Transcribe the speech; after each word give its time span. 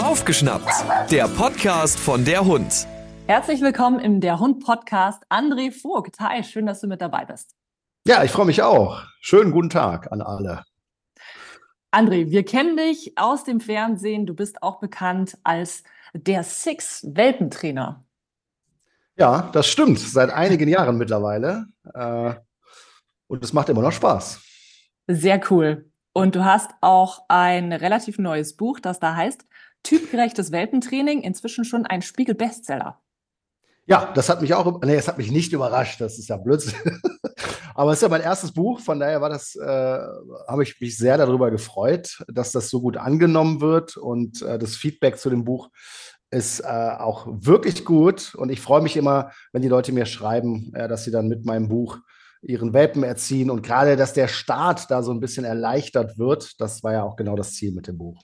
Aufgeschnappt, 0.00 0.70
der 1.10 1.26
Podcast 1.26 1.98
von 1.98 2.24
der 2.24 2.44
Hund. 2.44 2.86
Herzlich 3.26 3.60
willkommen 3.62 3.98
im 3.98 4.20
Der 4.20 4.38
Hund 4.38 4.64
Podcast. 4.64 5.24
André 5.28 5.72
Vogt. 5.72 6.20
Hi, 6.20 6.44
schön, 6.44 6.66
dass 6.66 6.80
du 6.80 6.86
mit 6.86 7.00
dabei 7.00 7.24
bist. 7.24 7.56
Ja, 8.06 8.22
ich 8.22 8.30
freue 8.30 8.46
mich 8.46 8.62
auch. 8.62 9.02
Schönen 9.20 9.50
guten 9.50 9.70
Tag 9.70 10.12
an 10.12 10.22
alle. 10.22 10.62
André, 11.90 12.30
wir 12.30 12.44
kennen 12.44 12.76
dich 12.76 13.18
aus 13.18 13.42
dem 13.42 13.58
Fernsehen. 13.58 14.24
Du 14.24 14.34
bist 14.34 14.62
auch 14.62 14.78
bekannt 14.78 15.36
als 15.42 15.82
der 16.12 16.44
Six-Welpentrainer. 16.44 18.04
Ja, 19.16 19.50
das 19.52 19.66
stimmt. 19.66 19.98
Seit 19.98 20.30
einigen 20.30 20.68
Jahren 20.68 20.96
mittlerweile. 20.96 21.66
Äh, 21.92 22.34
und 23.26 23.42
es 23.42 23.52
macht 23.52 23.68
immer 23.68 23.82
noch 23.82 23.90
Spaß. 23.90 24.40
Sehr 25.08 25.40
cool. 25.50 25.89
Und 26.12 26.34
du 26.34 26.44
hast 26.44 26.70
auch 26.80 27.24
ein 27.28 27.72
relativ 27.72 28.18
neues 28.18 28.56
Buch, 28.56 28.80
das 28.80 28.98
da 28.98 29.14
heißt 29.14 29.46
Typgerechtes 29.82 30.52
Welpentraining, 30.52 31.22
inzwischen 31.22 31.64
schon 31.64 31.86
ein 31.86 32.02
Spiegel-Bestseller. 32.02 33.00
Ja, 33.86 34.12
das 34.14 34.28
hat 34.28 34.42
mich 34.42 34.52
auch, 34.54 34.82
nee, 34.82 34.94
das 34.94 35.08
hat 35.08 35.18
mich 35.18 35.30
nicht 35.30 35.52
überrascht, 35.52 36.00
das 36.00 36.18
ist 36.18 36.28
ja 36.28 36.36
Blödsinn. 36.36 36.74
Aber 37.74 37.92
es 37.92 37.98
ist 37.98 38.02
ja 38.02 38.08
mein 38.08 38.20
erstes 38.20 38.52
Buch, 38.52 38.80
von 38.80 39.00
daher 39.00 39.22
war 39.22 39.30
das, 39.30 39.56
äh, 39.56 39.98
habe 40.48 40.62
ich 40.62 40.78
mich 40.80 40.98
sehr 40.98 41.16
darüber 41.16 41.50
gefreut, 41.50 42.22
dass 42.28 42.52
das 42.52 42.68
so 42.68 42.82
gut 42.82 42.98
angenommen 42.98 43.60
wird 43.60 43.96
und 43.96 44.42
äh, 44.42 44.58
das 44.58 44.76
Feedback 44.76 45.18
zu 45.18 45.30
dem 45.30 45.44
Buch 45.44 45.70
ist 46.30 46.60
äh, 46.60 46.66
auch 46.66 47.26
wirklich 47.26 47.84
gut 47.84 48.34
und 48.34 48.50
ich 48.50 48.60
freue 48.60 48.82
mich 48.82 48.96
immer, 48.96 49.32
wenn 49.52 49.62
die 49.62 49.68
Leute 49.68 49.92
mir 49.92 50.06
schreiben, 50.06 50.72
äh, 50.74 50.86
dass 50.88 51.04
sie 51.04 51.10
dann 51.10 51.28
mit 51.28 51.44
meinem 51.44 51.68
Buch 51.68 51.98
ihren 52.42 52.72
Welpen 52.72 53.02
erziehen 53.02 53.50
und 53.50 53.62
gerade, 53.62 53.96
dass 53.96 54.12
der 54.12 54.28
Start 54.28 54.90
da 54.90 55.02
so 55.02 55.12
ein 55.12 55.20
bisschen 55.20 55.44
erleichtert 55.44 56.18
wird, 56.18 56.60
das 56.60 56.82
war 56.82 56.92
ja 56.92 57.02
auch 57.02 57.16
genau 57.16 57.36
das 57.36 57.54
Ziel 57.54 57.72
mit 57.72 57.86
dem 57.86 57.98
Buch. 57.98 58.22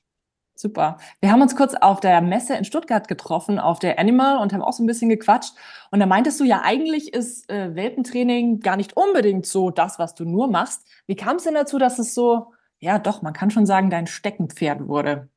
Super. 0.58 0.96
Wir 1.20 1.30
haben 1.30 1.42
uns 1.42 1.54
kurz 1.54 1.74
auf 1.74 2.00
der 2.00 2.22
Messe 2.22 2.54
in 2.54 2.64
Stuttgart 2.64 3.08
getroffen, 3.08 3.58
auf 3.58 3.78
der 3.78 3.98
Animal 3.98 4.38
und 4.38 4.54
haben 4.54 4.62
auch 4.62 4.72
so 4.72 4.82
ein 4.82 4.86
bisschen 4.86 5.10
gequatscht. 5.10 5.52
Und 5.90 6.00
da 6.00 6.06
meintest 6.06 6.40
du 6.40 6.44
ja, 6.44 6.62
eigentlich 6.64 7.12
ist 7.12 7.50
äh, 7.50 7.74
Welpentraining 7.74 8.60
gar 8.60 8.78
nicht 8.78 8.96
unbedingt 8.96 9.44
so 9.44 9.70
das, 9.70 9.98
was 9.98 10.14
du 10.14 10.24
nur 10.24 10.48
machst. 10.48 10.86
Wie 11.06 11.14
kam 11.14 11.36
es 11.36 11.44
denn 11.44 11.52
dazu, 11.52 11.78
dass 11.78 11.98
es 11.98 12.14
so, 12.14 12.54
ja 12.78 12.98
doch, 12.98 13.20
man 13.20 13.34
kann 13.34 13.50
schon 13.50 13.66
sagen, 13.66 13.90
dein 13.90 14.06
Steckenpferd 14.06 14.88
wurde? 14.88 15.28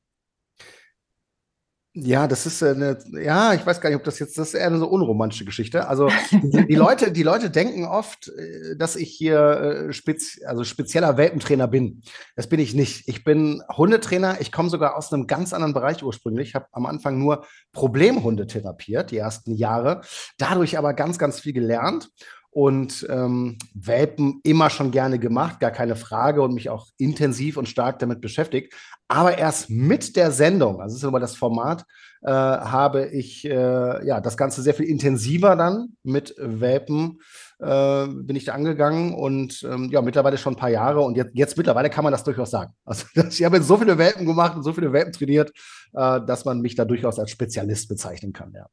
Ja, 2.01 2.27
das 2.27 2.45
ist 2.45 2.63
eine, 2.63 2.97
ja, 3.11 3.53
ich 3.53 3.65
weiß 3.65 3.81
gar 3.81 3.89
nicht, 3.89 3.97
ob 3.97 4.03
das 4.03 4.19
jetzt, 4.19 4.37
das 4.37 4.49
ist 4.49 4.53
eher 4.53 4.67
eine 4.67 4.77
so 4.77 4.87
unromantische 4.87 5.45
Geschichte. 5.45 5.87
Also 5.87 6.09
die, 6.31 6.67
die 6.67 6.75
Leute, 6.75 7.11
die 7.11 7.23
Leute 7.23 7.49
denken 7.49 7.85
oft, 7.85 8.29
äh, 8.29 8.75
dass 8.77 8.95
ich 8.95 9.09
hier 9.09 9.87
äh, 9.89 9.93
spez, 9.93 10.39
also 10.45 10.63
spezieller 10.63 11.17
Welpentrainer 11.17 11.67
bin. 11.67 12.01
Das 12.35 12.47
bin 12.47 12.59
ich 12.59 12.73
nicht. 12.73 13.07
Ich 13.07 13.23
bin 13.23 13.61
Hundetrainer. 13.75 14.39
Ich 14.39 14.51
komme 14.51 14.69
sogar 14.69 14.95
aus 14.95 15.11
einem 15.11 15.27
ganz 15.27 15.53
anderen 15.53 15.73
Bereich 15.73 16.03
ursprünglich. 16.03 16.49
Ich 16.49 16.55
habe 16.55 16.67
am 16.71 16.85
Anfang 16.85 17.17
nur 17.17 17.45
Problemhunde 17.73 18.47
therapiert, 18.47 19.11
die 19.11 19.17
ersten 19.17 19.53
Jahre. 19.53 20.01
Dadurch 20.37 20.77
aber 20.77 20.93
ganz, 20.93 21.17
ganz 21.17 21.39
viel 21.39 21.53
gelernt 21.53 22.09
und 22.51 23.05
ähm, 23.09 23.57
Welpen 23.73 24.39
immer 24.43 24.69
schon 24.69 24.91
gerne 24.91 25.19
gemacht, 25.19 25.59
gar 25.59 25.71
keine 25.71 25.95
Frage 25.95 26.41
und 26.41 26.53
mich 26.53 26.69
auch 26.69 26.87
intensiv 26.97 27.57
und 27.57 27.69
stark 27.69 27.99
damit 27.99 28.21
beschäftigt. 28.21 28.73
Aber 29.07 29.37
erst 29.37 29.69
mit 29.69 30.15
der 30.15 30.31
Sendung, 30.31 30.81
also 30.81 30.95
das 30.95 31.03
ist 31.03 31.07
immer 31.07 31.19
das 31.19 31.35
Format, 31.35 31.85
äh, 32.21 32.31
habe 32.31 33.07
ich 33.07 33.45
äh, 33.45 34.05
ja 34.05 34.19
das 34.19 34.37
Ganze 34.37 34.61
sehr 34.61 34.73
viel 34.73 34.85
intensiver 34.85 35.55
dann 35.55 35.95
mit 36.03 36.35
Welpen 36.37 37.19
äh, 37.59 38.07
bin 38.07 38.35
ich 38.35 38.45
da 38.45 38.53
angegangen 38.53 39.13
und 39.13 39.63
ähm, 39.69 39.89
ja 39.91 40.01
mittlerweile 40.01 40.37
schon 40.37 40.53
ein 40.53 40.57
paar 40.57 40.69
Jahre 40.69 41.01
und 41.01 41.17
jetzt, 41.17 41.31
jetzt 41.33 41.57
mittlerweile 41.57 41.89
kann 41.89 42.03
man 42.03 42.11
das 42.11 42.23
durchaus 42.23 42.51
sagen. 42.51 42.73
Also 42.85 43.05
ich 43.15 43.43
habe 43.43 43.57
jetzt 43.57 43.67
so 43.67 43.77
viele 43.77 43.97
Welpen 43.97 44.25
gemacht 44.25 44.55
und 44.55 44.63
so 44.63 44.73
viele 44.73 44.91
Welpen 44.93 45.13
trainiert, 45.13 45.51
äh, 45.93 46.21
dass 46.25 46.45
man 46.45 46.61
mich 46.61 46.75
da 46.75 46.85
durchaus 46.85 47.19
als 47.19 47.31
Spezialist 47.31 47.89
bezeichnen 47.89 48.33
kann. 48.33 48.53
Ja. 48.53 48.67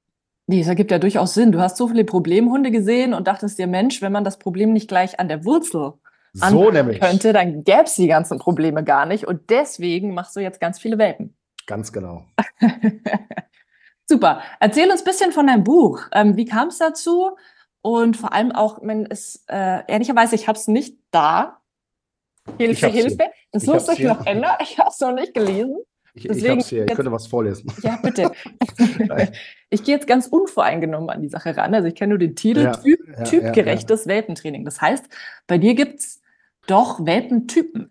Nee, 0.46 0.60
das 0.60 0.68
ergibt 0.68 0.90
ja 0.92 0.98
durchaus 0.98 1.34
Sinn. 1.34 1.50
Du 1.50 1.60
hast 1.60 1.76
so 1.76 1.88
viele 1.88 2.04
Problemhunde 2.04 2.70
gesehen 2.70 3.14
und 3.14 3.26
dachtest 3.26 3.58
dir, 3.58 3.66
Mensch, 3.66 4.00
wenn 4.00 4.12
man 4.12 4.24
das 4.24 4.38
Problem 4.38 4.72
nicht 4.72 4.88
gleich 4.88 5.18
an 5.18 5.28
der 5.28 5.44
Wurzel 5.44 5.94
so 6.32 6.70
könnte, 6.70 7.32
dann 7.32 7.64
gäbe 7.64 7.84
es 7.84 7.94
die 7.94 8.06
ganzen 8.06 8.38
Probleme 8.38 8.84
gar 8.84 9.06
nicht. 9.06 9.26
Und 9.26 9.50
deswegen 9.50 10.14
machst 10.14 10.36
du 10.36 10.40
jetzt 10.40 10.60
ganz 10.60 10.78
viele 10.78 10.98
Welpen. 10.98 11.36
Ganz 11.66 11.92
genau. 11.92 12.24
Super. 14.08 14.42
Erzähl 14.60 14.90
uns 14.90 15.00
ein 15.00 15.04
bisschen 15.04 15.32
von 15.32 15.46
deinem 15.46 15.64
Buch. 15.64 16.02
Ähm, 16.12 16.36
wie 16.36 16.44
kam 16.44 16.68
es 16.68 16.78
dazu? 16.78 17.36
Und 17.82 18.16
vor 18.16 18.32
allem 18.32 18.52
auch, 18.52 18.78
wenn 18.82 19.06
es 19.06 19.44
äh, 19.48 19.82
ehrlicherweise, 19.88 20.34
ich 20.34 20.46
habe 20.46 20.58
es 20.58 20.68
nicht 20.68 20.98
da. 21.10 21.60
Hilfe, 22.58 22.88
Hilfe. 22.88 23.30
Das 23.50 23.66
muss 23.66 23.88
ich 23.88 24.00
noch 24.00 24.26
ändern. 24.26 24.56
Ich 24.60 24.78
habe 24.78 24.90
es 24.90 25.00
noch 25.00 25.12
nicht 25.12 25.34
gelesen. 25.34 25.78
Ich, 26.16 26.26
Deswegen, 26.26 26.60
ich, 26.60 26.68
hier, 26.68 26.86
ich 26.86 26.94
könnte 26.94 27.12
was 27.12 27.26
vorlesen. 27.26 27.70
Ja, 27.82 27.98
bitte. 28.02 28.32
ich 29.70 29.84
gehe 29.84 29.94
jetzt 29.94 30.06
ganz 30.06 30.26
unvoreingenommen 30.26 31.10
an 31.10 31.20
die 31.20 31.28
Sache 31.28 31.54
ran. 31.56 31.74
Also 31.74 31.88
ich 31.88 31.94
kenne 31.94 32.10
nur 32.10 32.18
den 32.18 32.34
Titel 32.34 32.62
ja, 32.62 32.72
typ, 32.72 33.00
ja, 33.06 33.24
typgerechtes 33.24 34.06
ja, 34.06 34.12
Welpentraining. 34.12 34.64
Das 34.64 34.80
heißt, 34.80 35.04
bei 35.46 35.58
dir 35.58 35.74
gibt 35.74 36.00
es 36.00 36.22
doch 36.66 37.04
Welpentypen. 37.04 37.90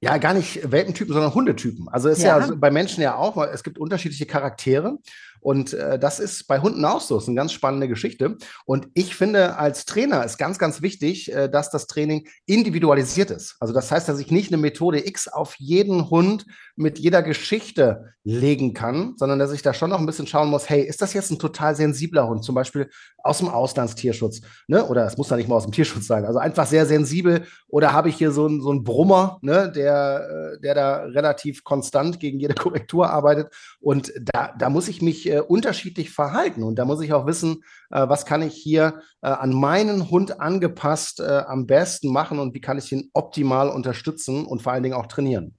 Ja, 0.00 0.18
gar 0.18 0.34
nicht 0.34 0.70
Welpentypen, 0.70 1.14
sondern 1.14 1.32
Hundetypen. 1.32 1.88
Also 1.88 2.08
ist 2.08 2.22
ja, 2.22 2.40
ja 2.40 2.54
bei 2.56 2.72
Menschen 2.72 3.02
ja 3.02 3.16
auch, 3.16 3.36
es 3.44 3.62
gibt 3.62 3.78
unterschiedliche 3.78 4.26
Charaktere. 4.26 4.98
Und 5.46 5.74
äh, 5.74 5.96
das 5.96 6.18
ist 6.18 6.48
bei 6.48 6.58
Hunden 6.58 6.84
auch 6.84 7.00
so. 7.00 7.14
Das 7.14 7.22
ist 7.22 7.28
eine 7.28 7.36
ganz 7.36 7.52
spannende 7.52 7.86
Geschichte. 7.86 8.36
Und 8.64 8.88
ich 8.94 9.14
finde, 9.14 9.56
als 9.58 9.84
Trainer 9.84 10.24
ist 10.24 10.38
ganz, 10.38 10.58
ganz 10.58 10.82
wichtig, 10.82 11.32
äh, 11.32 11.48
dass 11.48 11.70
das 11.70 11.86
Training 11.86 12.26
individualisiert 12.46 13.30
ist. 13.30 13.54
Also 13.60 13.72
das 13.72 13.92
heißt, 13.92 14.08
dass 14.08 14.18
ich 14.18 14.32
nicht 14.32 14.50
eine 14.50 14.60
Methode 14.60 15.06
X 15.06 15.28
auf 15.28 15.54
jeden 15.60 16.10
Hund 16.10 16.46
mit 16.74 16.98
jeder 16.98 17.22
Geschichte 17.22 18.16
legen 18.26 18.74
kann, 18.74 19.14
sondern 19.16 19.38
dass 19.38 19.52
ich 19.52 19.62
da 19.62 19.72
schon 19.72 19.90
noch 19.90 20.00
ein 20.00 20.04
bisschen 20.06 20.26
schauen 20.26 20.50
muss, 20.50 20.68
hey, 20.68 20.82
ist 20.82 21.00
das 21.00 21.14
jetzt 21.14 21.30
ein 21.30 21.38
total 21.38 21.76
sensibler 21.76 22.26
Hund, 22.26 22.42
zum 22.42 22.56
Beispiel 22.56 22.90
aus 23.22 23.38
dem 23.38 23.48
Auslandstierschutz, 23.48 24.40
ne? 24.66 24.84
oder 24.84 25.06
es 25.06 25.16
muss 25.16 25.28
da 25.28 25.36
nicht 25.36 25.48
mal 25.48 25.54
aus 25.54 25.62
dem 25.62 25.70
Tierschutz 25.70 26.08
sein, 26.08 26.24
also 26.24 26.40
einfach 26.40 26.66
sehr 26.66 26.86
sensibel, 26.86 27.44
oder 27.68 27.92
habe 27.92 28.08
ich 28.08 28.16
hier 28.16 28.32
so 28.32 28.46
einen 28.46 28.60
so 28.60 28.70
einen 28.70 28.82
Brummer, 28.82 29.38
ne? 29.42 29.70
der, 29.70 30.56
äh, 30.56 30.60
der 30.60 30.74
da 30.74 30.96
relativ 31.04 31.62
konstant 31.62 32.18
gegen 32.18 32.40
jede 32.40 32.54
Korrektur 32.60 33.08
arbeitet 33.08 33.54
und 33.78 34.12
da, 34.20 34.52
da 34.58 34.70
muss 34.70 34.88
ich 34.88 35.00
mich 35.00 35.30
äh, 35.36 35.40
unterschiedlich 35.40 36.10
verhalten. 36.10 36.62
Und 36.62 36.76
da 36.76 36.84
muss 36.84 37.00
ich 37.00 37.12
auch 37.12 37.26
wissen, 37.26 37.62
äh, 37.90 38.08
was 38.08 38.26
kann 38.26 38.42
ich 38.42 38.54
hier 38.54 39.00
äh, 39.22 39.28
an 39.28 39.52
meinen 39.52 40.10
Hund 40.10 40.40
angepasst 40.40 41.20
äh, 41.20 41.42
am 41.46 41.66
besten 41.66 42.12
machen 42.12 42.38
und 42.38 42.54
wie 42.54 42.60
kann 42.60 42.78
ich 42.78 42.92
ihn 42.92 43.10
optimal 43.12 43.68
unterstützen 43.68 44.44
und 44.46 44.62
vor 44.62 44.72
allen 44.72 44.82
Dingen 44.82 44.94
auch 44.94 45.06
trainieren. 45.06 45.56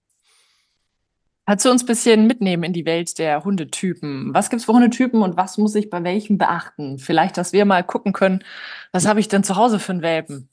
Kannst 1.45 1.63
du 1.63 1.71
uns 1.71 1.83
ein 1.83 1.88
bisschen 1.88 2.27
mitnehmen 2.27 2.63
in 2.63 2.73
die 2.73 2.85
Welt 2.85 3.17
der 3.19 3.45
Hundetypen? 3.45 4.33
Was 4.33 4.49
gibt 4.49 4.59
es 4.59 4.65
für 4.65 4.73
Hundetypen 4.73 5.21
und 5.21 5.38
was 5.38 5.57
muss 5.57 5.75
ich 5.75 5.89
bei 5.89 6.03
welchem 6.03 6.38
beachten? 6.38 6.97
Vielleicht, 6.99 7.38
dass 7.38 7.53
wir 7.53 7.63
mal 7.63 7.85
gucken 7.85 8.11
können, 8.11 8.44
was 8.91 9.07
habe 9.07 9.21
ich 9.21 9.29
denn 9.29 9.45
zu 9.45 9.55
Hause 9.55 9.79
für 9.79 9.94
einen 9.94 10.01
Welpen? 10.01 10.49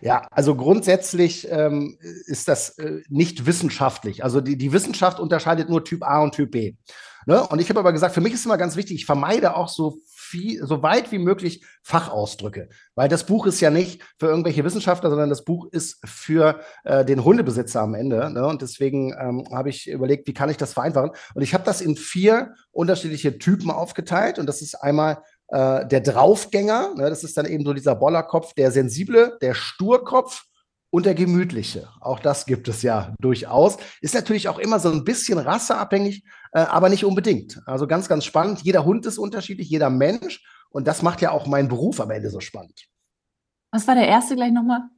Ja, 0.00 0.26
also 0.30 0.54
grundsätzlich 0.54 1.48
ähm, 1.50 1.96
ist 2.26 2.48
das 2.48 2.78
äh, 2.78 3.02
nicht 3.08 3.46
wissenschaftlich. 3.46 4.22
Also 4.22 4.40
die, 4.40 4.56
die 4.56 4.72
Wissenschaft 4.72 5.18
unterscheidet 5.18 5.70
nur 5.70 5.84
Typ 5.84 6.02
A 6.02 6.22
und 6.22 6.34
Typ 6.34 6.50
B. 6.50 6.74
Ne? 7.26 7.46
Und 7.46 7.60
ich 7.60 7.68
habe 7.68 7.80
aber 7.80 7.92
gesagt, 7.92 8.14
für 8.14 8.20
mich 8.20 8.34
ist 8.34 8.44
immer 8.44 8.58
ganz 8.58 8.76
wichtig, 8.76 8.96
ich 8.96 9.06
vermeide 9.06 9.56
auch 9.56 9.68
so 9.68 9.98
viel, 10.32 10.64
so 10.66 10.82
weit 10.82 11.12
wie 11.12 11.18
möglich 11.18 11.64
Fachausdrücke. 11.82 12.68
Weil 12.94 13.08
das 13.08 13.26
Buch 13.26 13.46
ist 13.46 13.60
ja 13.60 13.70
nicht 13.70 14.02
für 14.18 14.26
irgendwelche 14.26 14.64
Wissenschaftler, 14.64 15.10
sondern 15.10 15.28
das 15.28 15.44
Buch 15.44 15.68
ist 15.70 15.98
für 16.04 16.60
äh, 16.84 17.04
den 17.04 17.24
Hundebesitzer 17.24 17.82
am 17.82 17.94
Ende. 17.94 18.30
Ne? 18.30 18.46
Und 18.46 18.62
deswegen 18.62 19.12
ähm, 19.18 19.44
habe 19.52 19.70
ich 19.70 19.88
überlegt, 19.88 20.26
wie 20.26 20.34
kann 20.34 20.50
ich 20.50 20.56
das 20.56 20.72
vereinfachen? 20.72 21.10
Und 21.34 21.42
ich 21.42 21.54
habe 21.54 21.64
das 21.64 21.80
in 21.80 21.96
vier 21.96 22.54
unterschiedliche 22.70 23.38
Typen 23.38 23.70
aufgeteilt. 23.70 24.38
Und 24.38 24.46
das 24.46 24.62
ist 24.62 24.74
einmal 24.74 25.22
äh, 25.52 25.86
der 25.86 26.00
Draufgänger, 26.00 26.94
ne? 26.96 27.10
das 27.10 27.24
ist 27.24 27.36
dann 27.36 27.44
eben 27.44 27.64
so 27.64 27.74
dieser 27.74 27.94
Bollerkopf, 27.94 28.54
der 28.54 28.70
sensible, 28.70 29.36
der 29.42 29.52
Sturkopf 29.52 30.44
und 30.90 31.04
der 31.04 31.14
gemütliche. 31.14 31.88
Auch 32.00 32.20
das 32.20 32.46
gibt 32.46 32.68
es 32.68 32.80
ja 32.80 33.14
durchaus. 33.20 33.76
Ist 34.00 34.14
natürlich 34.14 34.48
auch 34.48 34.58
immer 34.58 34.78
so 34.78 34.90
ein 34.90 35.04
bisschen 35.04 35.38
rasseabhängig, 35.38 36.24
äh, 36.52 36.60
aber 36.60 36.88
nicht 36.88 37.04
unbedingt. 37.04 37.60
Also 37.66 37.86
ganz, 37.86 38.08
ganz 38.08 38.24
spannend. 38.24 38.62
Jeder 38.62 38.86
Hund 38.86 39.04
ist 39.04 39.18
unterschiedlich, 39.18 39.68
jeder 39.68 39.90
Mensch. 39.90 40.42
Und 40.70 40.86
das 40.88 41.02
macht 41.02 41.20
ja 41.20 41.32
auch 41.32 41.46
meinen 41.46 41.68
Beruf 41.68 42.00
am 42.00 42.10
Ende 42.10 42.30
so 42.30 42.40
spannend. 42.40 42.86
Was 43.72 43.86
war 43.86 43.94
der 43.94 44.08
erste 44.08 44.36
gleich 44.36 44.52
nochmal? 44.52 44.88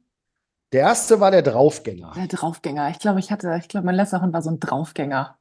Der 0.71 0.81
erste 0.81 1.19
war 1.19 1.31
der 1.31 1.41
Draufgänger. 1.41 2.13
Der 2.15 2.27
Draufgänger. 2.27 2.89
Ich 2.91 2.99
glaube, 2.99 3.19
ich 3.19 3.29
hatte, 3.29 3.57
ich 3.59 3.67
glaube, 3.67 3.85
mein 3.85 3.95
letzter 3.95 4.21
Hund 4.21 4.33
war 4.33 4.41
so 4.41 4.49
ein 4.49 4.59
Draufgänger. 4.59 5.34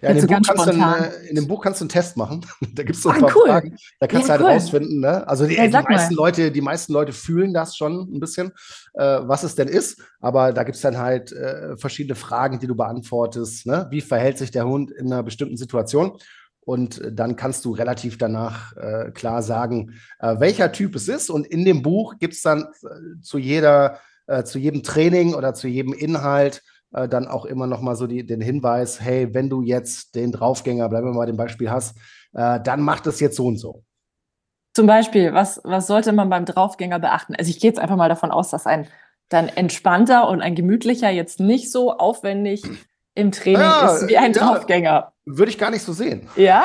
Ja, 0.00 0.10
in 0.10 0.16
dem, 0.16 0.26
Buch 0.26 0.40
kannst 0.46 0.66
du 0.66 0.70
einen, 0.70 1.04
äh, 1.04 1.28
in 1.28 1.34
dem 1.34 1.46
Buch 1.48 1.62
kannst 1.62 1.80
du 1.80 1.84
einen 1.84 1.88
Test 1.90 2.16
machen. 2.16 2.46
da 2.74 2.82
gibt 2.82 2.96
es 2.96 3.02
so 3.02 3.10
ein 3.10 3.16
ah, 3.16 3.26
paar 3.26 3.36
cool. 3.36 3.48
Fragen. 3.48 3.76
Da 3.98 4.06
kannst 4.06 4.28
ja, 4.28 4.38
du 4.38 4.44
halt 4.44 4.52
cool. 4.52 4.60
rausfinden. 4.60 5.00
Ne? 5.00 5.28
Also 5.28 5.46
die, 5.46 5.56
ja, 5.56 5.66
die 5.66 5.72
meisten 5.72 6.14
Leute, 6.14 6.50
die 6.52 6.60
meisten 6.60 6.92
Leute 6.92 7.12
fühlen 7.12 7.52
das 7.52 7.76
schon 7.76 8.08
ein 8.14 8.20
bisschen, 8.20 8.52
äh, 8.94 9.18
was 9.22 9.42
es 9.42 9.56
denn 9.56 9.68
ist. 9.68 10.00
Aber 10.20 10.52
da 10.52 10.62
gibt 10.62 10.76
es 10.76 10.82
dann 10.82 10.96
halt 10.96 11.32
äh, 11.32 11.76
verschiedene 11.76 12.14
Fragen, 12.14 12.58
die 12.60 12.66
du 12.66 12.74
beantwortest. 12.74 13.66
Ne? 13.66 13.88
Wie 13.90 14.00
verhält 14.00 14.38
sich 14.38 14.50
der 14.50 14.66
Hund 14.66 14.90
in 14.90 15.06
einer 15.12 15.22
bestimmten 15.22 15.56
Situation? 15.56 16.18
Und 16.60 17.00
äh, 17.00 17.12
dann 17.12 17.36
kannst 17.36 17.64
du 17.64 17.72
relativ 17.72 18.16
danach 18.16 18.76
äh, 18.76 19.10
klar 19.10 19.42
sagen, 19.42 19.94
äh, 20.20 20.36
welcher 20.38 20.72
Typ 20.72 20.94
es 20.94 21.08
ist. 21.08 21.30
Und 21.30 21.46
in 21.46 21.64
dem 21.64 21.82
Buch 21.82 22.18
gibt 22.18 22.34
es 22.34 22.42
dann 22.42 22.66
zu 23.22 23.38
jeder, 23.38 23.98
zu 24.44 24.60
jedem 24.60 24.84
Training 24.84 25.34
oder 25.34 25.54
zu 25.54 25.66
jedem 25.66 25.92
Inhalt 25.92 26.62
äh, 26.92 27.08
dann 27.08 27.28
auch 27.28 27.44
immer 27.44 27.66
noch 27.66 27.80
mal 27.80 27.96
so 27.96 28.06
die, 28.06 28.26
den 28.26 28.40
Hinweis, 28.40 29.00
hey, 29.00 29.32
wenn 29.34 29.48
du 29.48 29.62
jetzt 29.62 30.14
den 30.14 30.32
Draufgänger, 30.32 30.88
bleiben 30.88 31.08
wir 31.08 31.14
mal 31.14 31.26
dem 31.26 31.36
Beispiel 31.36 31.70
hast, 31.70 31.96
äh, 32.32 32.60
dann 32.60 32.80
mach 32.80 33.00
das 33.00 33.20
jetzt 33.20 33.36
so 33.36 33.46
und 33.46 33.56
so. 33.56 33.84
Zum 34.74 34.86
Beispiel, 34.86 35.34
was, 35.34 35.60
was 35.64 35.86
sollte 35.86 36.12
man 36.12 36.30
beim 36.30 36.44
Draufgänger 36.44 37.00
beachten? 37.00 37.34
Also 37.34 37.50
ich 37.50 37.60
gehe 37.60 37.70
jetzt 37.70 37.80
einfach 37.80 37.96
mal 37.96 38.08
davon 38.08 38.30
aus, 38.30 38.50
dass 38.50 38.66
ein 38.66 38.86
dann 39.28 39.48
entspannter 39.48 40.28
und 40.28 40.42
ein 40.42 40.54
gemütlicher 40.54 41.10
jetzt 41.10 41.40
nicht 41.40 41.70
so 41.70 41.96
aufwendig 41.96 42.62
im 43.14 43.32
Training 43.32 43.60
ja, 43.60 43.94
ist 43.94 44.08
wie 44.08 44.18
ein 44.18 44.32
ja, 44.32 44.38
Draufgänger. 44.40 45.12
Würde 45.24 45.50
ich 45.50 45.58
gar 45.58 45.70
nicht 45.70 45.82
so 45.82 45.92
sehen. 45.92 46.28
Ja? 46.36 46.64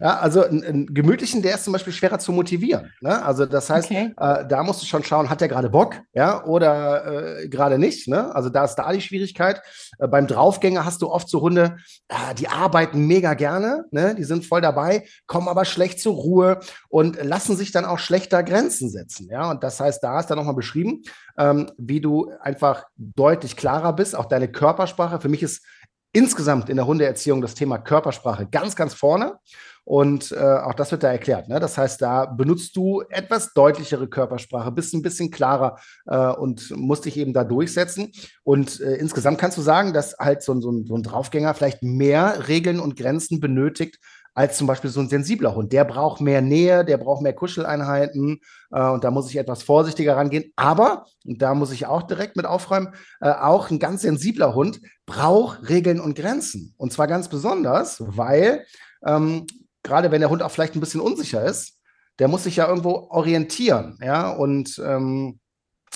Ja, 0.00 0.18
also 0.18 0.44
einen 0.44 0.92
gemütlichen, 0.92 1.42
der 1.42 1.54
ist 1.54 1.64
zum 1.64 1.72
Beispiel 1.72 1.92
schwerer 1.92 2.18
zu 2.18 2.32
motivieren. 2.32 2.92
Ne? 3.00 3.22
Also 3.24 3.46
das 3.46 3.70
heißt, 3.70 3.90
okay. 3.90 4.12
äh, 4.16 4.46
da 4.46 4.62
musst 4.62 4.82
du 4.82 4.86
schon 4.86 5.04
schauen, 5.04 5.30
hat 5.30 5.40
der 5.40 5.48
gerade 5.48 5.70
Bock, 5.70 5.94
ja, 6.12 6.44
oder 6.44 7.40
äh, 7.40 7.48
gerade 7.48 7.78
nicht. 7.78 8.08
Ne? 8.08 8.34
Also 8.34 8.48
da 8.50 8.64
ist 8.64 8.74
da 8.74 8.92
die 8.92 9.00
Schwierigkeit. 9.00 9.62
Äh, 9.98 10.08
beim 10.08 10.26
Draufgänger 10.26 10.84
hast 10.84 11.02
du 11.02 11.10
oft 11.10 11.28
so 11.28 11.40
Hunde, 11.40 11.76
äh, 12.08 12.34
die 12.34 12.48
arbeiten 12.48 13.06
mega 13.06 13.34
gerne, 13.34 13.84
ne? 13.90 14.14
die 14.14 14.24
sind 14.24 14.44
voll 14.44 14.60
dabei, 14.60 15.06
kommen 15.26 15.48
aber 15.48 15.64
schlecht 15.64 16.00
zur 16.00 16.14
Ruhe 16.14 16.60
und 16.88 17.22
lassen 17.22 17.56
sich 17.56 17.72
dann 17.72 17.84
auch 17.84 17.98
schlechter 17.98 18.42
Grenzen 18.42 18.90
setzen. 18.90 19.28
Ja, 19.30 19.50
und 19.50 19.62
das 19.62 19.80
heißt, 19.80 20.02
da 20.02 20.20
ist 20.20 20.26
dann 20.26 20.38
nochmal 20.38 20.54
beschrieben, 20.54 21.02
ähm, 21.38 21.70
wie 21.78 22.00
du 22.00 22.32
einfach 22.40 22.84
deutlich 22.96 23.56
klarer 23.56 23.92
bist, 23.92 24.16
auch 24.16 24.26
deine 24.26 24.48
Körpersprache. 24.48 25.20
Für 25.20 25.28
mich 25.28 25.42
ist 25.42 25.62
insgesamt 26.12 26.70
in 26.70 26.76
der 26.76 26.86
Hundeerziehung 26.86 27.42
das 27.42 27.54
Thema 27.54 27.78
Körpersprache 27.78 28.46
ganz, 28.46 28.74
ganz 28.74 28.94
vorne. 28.94 29.38
Und 29.86 30.32
äh, 30.32 30.36
auch 30.36 30.74
das 30.74 30.90
wird 30.90 31.04
da 31.04 31.12
erklärt. 31.12 31.48
Ne? 31.48 31.60
Das 31.60 31.78
heißt, 31.78 32.02
da 32.02 32.26
benutzt 32.26 32.76
du 32.76 33.02
etwas 33.08 33.54
deutlichere 33.54 34.08
Körpersprache, 34.08 34.72
bist 34.72 34.92
ein 34.94 35.00
bisschen 35.00 35.30
klarer 35.30 35.78
äh, 36.06 36.16
und 36.16 36.76
musst 36.76 37.04
dich 37.04 37.16
eben 37.16 37.32
da 37.32 37.44
durchsetzen. 37.44 38.10
Und 38.42 38.80
äh, 38.80 38.96
insgesamt 38.96 39.38
kannst 39.38 39.56
du 39.56 39.62
sagen, 39.62 39.92
dass 39.92 40.16
halt 40.18 40.42
so, 40.42 40.60
so, 40.60 40.82
so 40.84 40.96
ein 40.96 41.04
Draufgänger 41.04 41.54
vielleicht 41.54 41.84
mehr 41.84 42.48
Regeln 42.48 42.80
und 42.80 42.96
Grenzen 42.96 43.38
benötigt, 43.38 44.00
als 44.34 44.56
zum 44.58 44.66
Beispiel 44.66 44.90
so 44.90 44.98
ein 44.98 45.08
sensibler 45.08 45.54
Hund. 45.54 45.72
Der 45.72 45.84
braucht 45.84 46.20
mehr 46.20 46.42
Nähe, 46.42 46.84
der 46.84 46.98
braucht 46.98 47.22
mehr 47.22 47.32
Kuscheleinheiten 47.32 48.40
äh, 48.72 48.88
und 48.88 49.04
da 49.04 49.12
muss 49.12 49.30
ich 49.30 49.36
etwas 49.36 49.62
vorsichtiger 49.62 50.16
rangehen. 50.16 50.52
Aber, 50.56 51.06
und 51.24 51.40
da 51.40 51.54
muss 51.54 51.70
ich 51.70 51.86
auch 51.86 52.02
direkt 52.02 52.34
mit 52.34 52.44
aufräumen, 52.44 52.92
äh, 53.20 53.30
auch 53.30 53.70
ein 53.70 53.78
ganz 53.78 54.02
sensibler 54.02 54.52
Hund 54.56 54.80
braucht 55.06 55.68
Regeln 55.68 56.00
und 56.00 56.16
Grenzen. 56.16 56.74
Und 56.76 56.92
zwar 56.92 57.06
ganz 57.06 57.28
besonders, 57.28 58.02
weil 58.04 58.64
ähm, 59.06 59.46
gerade 59.86 60.10
wenn 60.10 60.20
der 60.20 60.30
Hund 60.30 60.42
auch 60.42 60.50
vielleicht 60.50 60.74
ein 60.74 60.80
bisschen 60.80 61.00
unsicher 61.00 61.44
ist, 61.44 61.78
der 62.18 62.28
muss 62.28 62.44
sich 62.44 62.56
ja 62.56 62.68
irgendwo 62.68 63.08
orientieren, 63.10 63.98
ja, 64.02 64.30
und 64.30 64.80
ähm, 64.84 65.38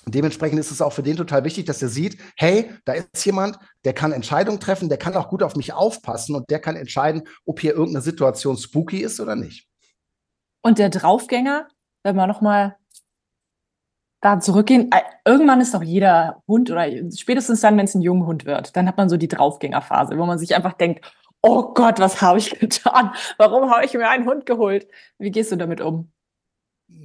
dementsprechend 0.07 0.59
ist 0.59 0.71
es 0.71 0.83
auch 0.83 0.93
für 0.93 1.03
den 1.03 1.17
total 1.17 1.45
wichtig, 1.45 1.67
dass 1.67 1.83
er 1.83 1.89
sieht, 1.89 2.19
hey, 2.37 2.71
da 2.85 2.95
ist 2.95 3.25
jemand, 3.25 3.59
der 3.85 3.93
kann 3.93 4.13
Entscheidungen 4.13 4.61
treffen, 4.61 4.89
der 4.89 4.99
kann 4.99 5.17
auch 5.17 5.29
gut 5.29 5.43
auf 5.43 5.57
mich 5.57 5.73
aufpassen 5.73 6.35
und 6.35 6.49
der 6.51 6.61
kann 6.61 6.77
entscheiden, 6.77 7.23
ob 7.45 7.61
hier 7.61 7.73
irgendeine 7.73 8.03
Situation 8.03 8.57
spooky 8.57 8.99
ist 8.99 9.21
oder 9.21 9.37
nicht. 9.37 9.67
Und 10.63 10.79
der 10.79 10.91
Draufgänger, 10.91 11.69
wenn 12.03 12.17
wir 12.17 12.27
nochmal 12.27 12.77
da 14.21 14.39
zurückgehen, 14.39 14.91
äh, 14.93 15.01
irgendwann 15.25 15.63
ist 15.63 15.73
doch 15.73 15.83
jeder 15.83 16.43
Hund 16.47 16.71
oder 16.71 16.87
spätestens 17.17 17.63
dann, 17.63 17.79
wenn 17.79 17.87
es 17.87 17.95
ein 17.95 18.03
junger 18.03 18.27
Hund 18.27 18.45
wird, 18.45 18.77
dann 18.77 18.87
hat 18.87 18.99
man 18.99 19.09
so 19.09 19.17
die 19.17 19.29
Draufgängerphase, 19.29 20.19
wo 20.19 20.27
man 20.27 20.39
sich 20.39 20.55
einfach 20.55 20.75
denkt, 20.75 21.11
oh 21.43 21.73
Gott, 21.75 21.99
was 21.99 22.21
habe 22.23 22.39
ich 22.39 22.51
getan? 22.61 23.15
Warum 23.39 23.71
habe 23.71 23.85
ich 23.85 23.95
mir 23.95 24.09
einen 24.09 24.27
Hund 24.27 24.47
geholt? 24.47 24.89
Wie 25.19 25.31
gehst 25.31 25.53
du 25.53 25.57
damit 25.57 25.81
um? 25.81 26.13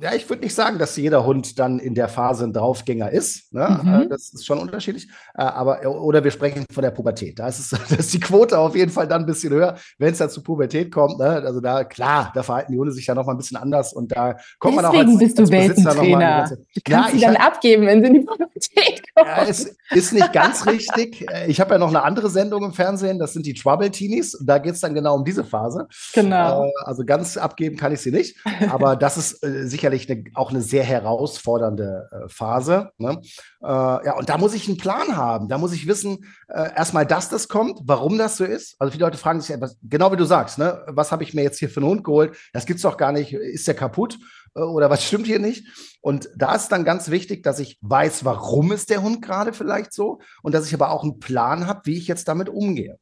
Ja, 0.01 0.13
ich 0.13 0.29
würde 0.29 0.43
nicht 0.43 0.53
sagen, 0.53 0.77
dass 0.77 0.97
jeder 0.97 1.25
Hund 1.25 1.57
dann 1.57 1.79
in 1.79 1.95
der 1.95 2.09
Phase 2.09 2.43
ein 2.43 2.51
Draufgänger 2.51 3.11
ist. 3.11 3.53
Ne? 3.53 3.79
Mhm. 3.81 3.93
Äh, 3.93 4.07
das 4.09 4.33
ist 4.33 4.45
schon 4.45 4.59
unterschiedlich. 4.59 5.07
Äh, 5.35 5.43
aber, 5.43 5.83
äh, 5.83 5.87
oder 5.87 6.23
wir 6.23 6.31
sprechen 6.31 6.65
von 6.71 6.81
der 6.81 6.91
Pubertät. 6.91 7.39
Da 7.39 7.47
ist, 7.47 7.59
es, 7.59 7.69
da 7.89 7.95
ist 7.95 8.13
die 8.13 8.19
Quote 8.19 8.59
auf 8.59 8.75
jeden 8.75 8.91
Fall 8.91 9.07
dann 9.07 9.21
ein 9.21 9.25
bisschen 9.25 9.53
höher, 9.53 9.77
wenn 9.97 10.11
es 10.11 10.17
dann 10.17 10.29
zur 10.29 10.43
Pubertät 10.43 10.91
kommt. 10.91 11.17
Ne? 11.17 11.25
Also 11.25 11.61
da, 11.61 11.85
klar, 11.85 12.31
da 12.35 12.43
verhalten 12.43 12.73
die 12.73 12.77
Hunde 12.77 12.91
sich 12.91 13.07
ja 13.07 13.15
noch 13.15 13.25
mal 13.25 13.33
ein 13.33 13.37
bisschen 13.37 13.57
anders 13.57 13.93
und 13.93 14.11
da 14.11 14.35
kommt 14.59 14.75
Deswegen 14.75 14.75
man 14.75 14.85
auch 14.85 14.93
als, 14.93 15.17
bist 15.17 15.37
du 15.37 15.43
als 15.43 15.51
Weltentrainer. 15.51 16.49
Du 16.49 16.81
kannst 16.83 17.13
ja, 17.13 17.19
sie 17.19 17.19
dann 17.21 17.35
abgeben, 17.37 17.85
wenn 17.85 18.01
sie 18.01 18.07
in 18.07 18.13
die 18.15 18.19
Pubertät 18.19 19.01
kommen. 19.15 19.29
Ja, 19.29 19.45
es 19.47 19.77
ist 19.91 20.13
nicht 20.13 20.33
ganz 20.33 20.65
richtig. 20.65 21.25
Ich 21.47 21.61
habe 21.61 21.73
ja 21.73 21.77
noch 21.77 21.89
eine 21.89 22.03
andere 22.03 22.29
Sendung 22.29 22.63
im 22.63 22.73
Fernsehen, 22.73 23.17
das 23.17 23.31
sind 23.31 23.45
die 23.45 23.53
Trouble 23.53 23.89
Teenies. 23.89 24.37
Da 24.43 24.57
geht 24.57 24.73
es 24.73 24.81
dann 24.81 24.93
genau 24.93 25.15
um 25.15 25.23
diese 25.23 25.45
Phase. 25.45 25.87
Genau. 26.13 26.69
Also 26.83 27.05
ganz 27.05 27.37
abgeben 27.37 27.77
kann 27.77 27.93
ich 27.93 28.01
sie 28.01 28.11
nicht. 28.11 28.37
Aber 28.69 28.95
das 28.95 29.17
ist 29.17 29.41
sicherlich 29.75 30.09
eine, 30.09 30.23
auch 30.33 30.49
eine 30.49 30.61
sehr 30.61 30.83
herausfordernde 30.83 32.09
äh, 32.11 32.29
Phase. 32.29 32.91
Ne? 32.97 33.21
Äh, 33.61 33.67
ja, 33.67 34.15
und 34.17 34.29
da 34.29 34.37
muss 34.37 34.53
ich 34.53 34.67
einen 34.67 34.77
Plan 34.77 35.15
haben. 35.15 35.49
Da 35.49 35.57
muss 35.57 35.73
ich 35.73 35.87
wissen, 35.87 36.25
äh, 36.47 36.73
erstmal, 36.75 37.05
dass 37.05 37.29
das 37.29 37.47
kommt, 37.47 37.79
warum 37.83 38.17
das 38.17 38.37
so 38.37 38.45
ist. 38.45 38.75
Also 38.79 38.91
viele 38.91 39.05
Leute 39.05 39.17
fragen 39.17 39.41
sich 39.41 39.53
etwas, 39.53 39.77
genau 39.83 40.11
wie 40.11 40.17
du 40.17 40.25
sagst, 40.25 40.57
ne? 40.57 40.83
was 40.87 41.11
habe 41.11 41.23
ich 41.23 41.33
mir 41.33 41.43
jetzt 41.43 41.59
hier 41.59 41.69
für 41.69 41.81
einen 41.81 41.89
Hund 41.89 42.03
geholt? 42.03 42.35
Das 42.53 42.65
gibt 42.65 42.77
es 42.77 42.83
doch 42.83 42.97
gar 42.97 43.11
nicht. 43.11 43.33
Ist 43.33 43.67
der 43.67 43.75
kaputt? 43.75 44.17
Äh, 44.55 44.61
oder 44.61 44.89
was 44.89 45.03
stimmt 45.07 45.27
hier 45.27 45.39
nicht? 45.39 45.67
Und 46.01 46.29
da 46.35 46.55
ist 46.55 46.69
dann 46.69 46.85
ganz 46.85 47.11
wichtig, 47.11 47.43
dass 47.43 47.59
ich 47.59 47.77
weiß, 47.81 48.25
warum 48.25 48.71
ist 48.71 48.89
der 48.89 49.01
Hund 49.01 49.21
gerade 49.21 49.53
vielleicht 49.53 49.93
so 49.93 50.19
und 50.41 50.53
dass 50.53 50.67
ich 50.67 50.73
aber 50.73 50.91
auch 50.91 51.03
einen 51.03 51.19
Plan 51.19 51.67
habe, 51.67 51.81
wie 51.85 51.97
ich 51.97 52.07
jetzt 52.07 52.27
damit 52.27 52.49
umgehe. 52.49 52.97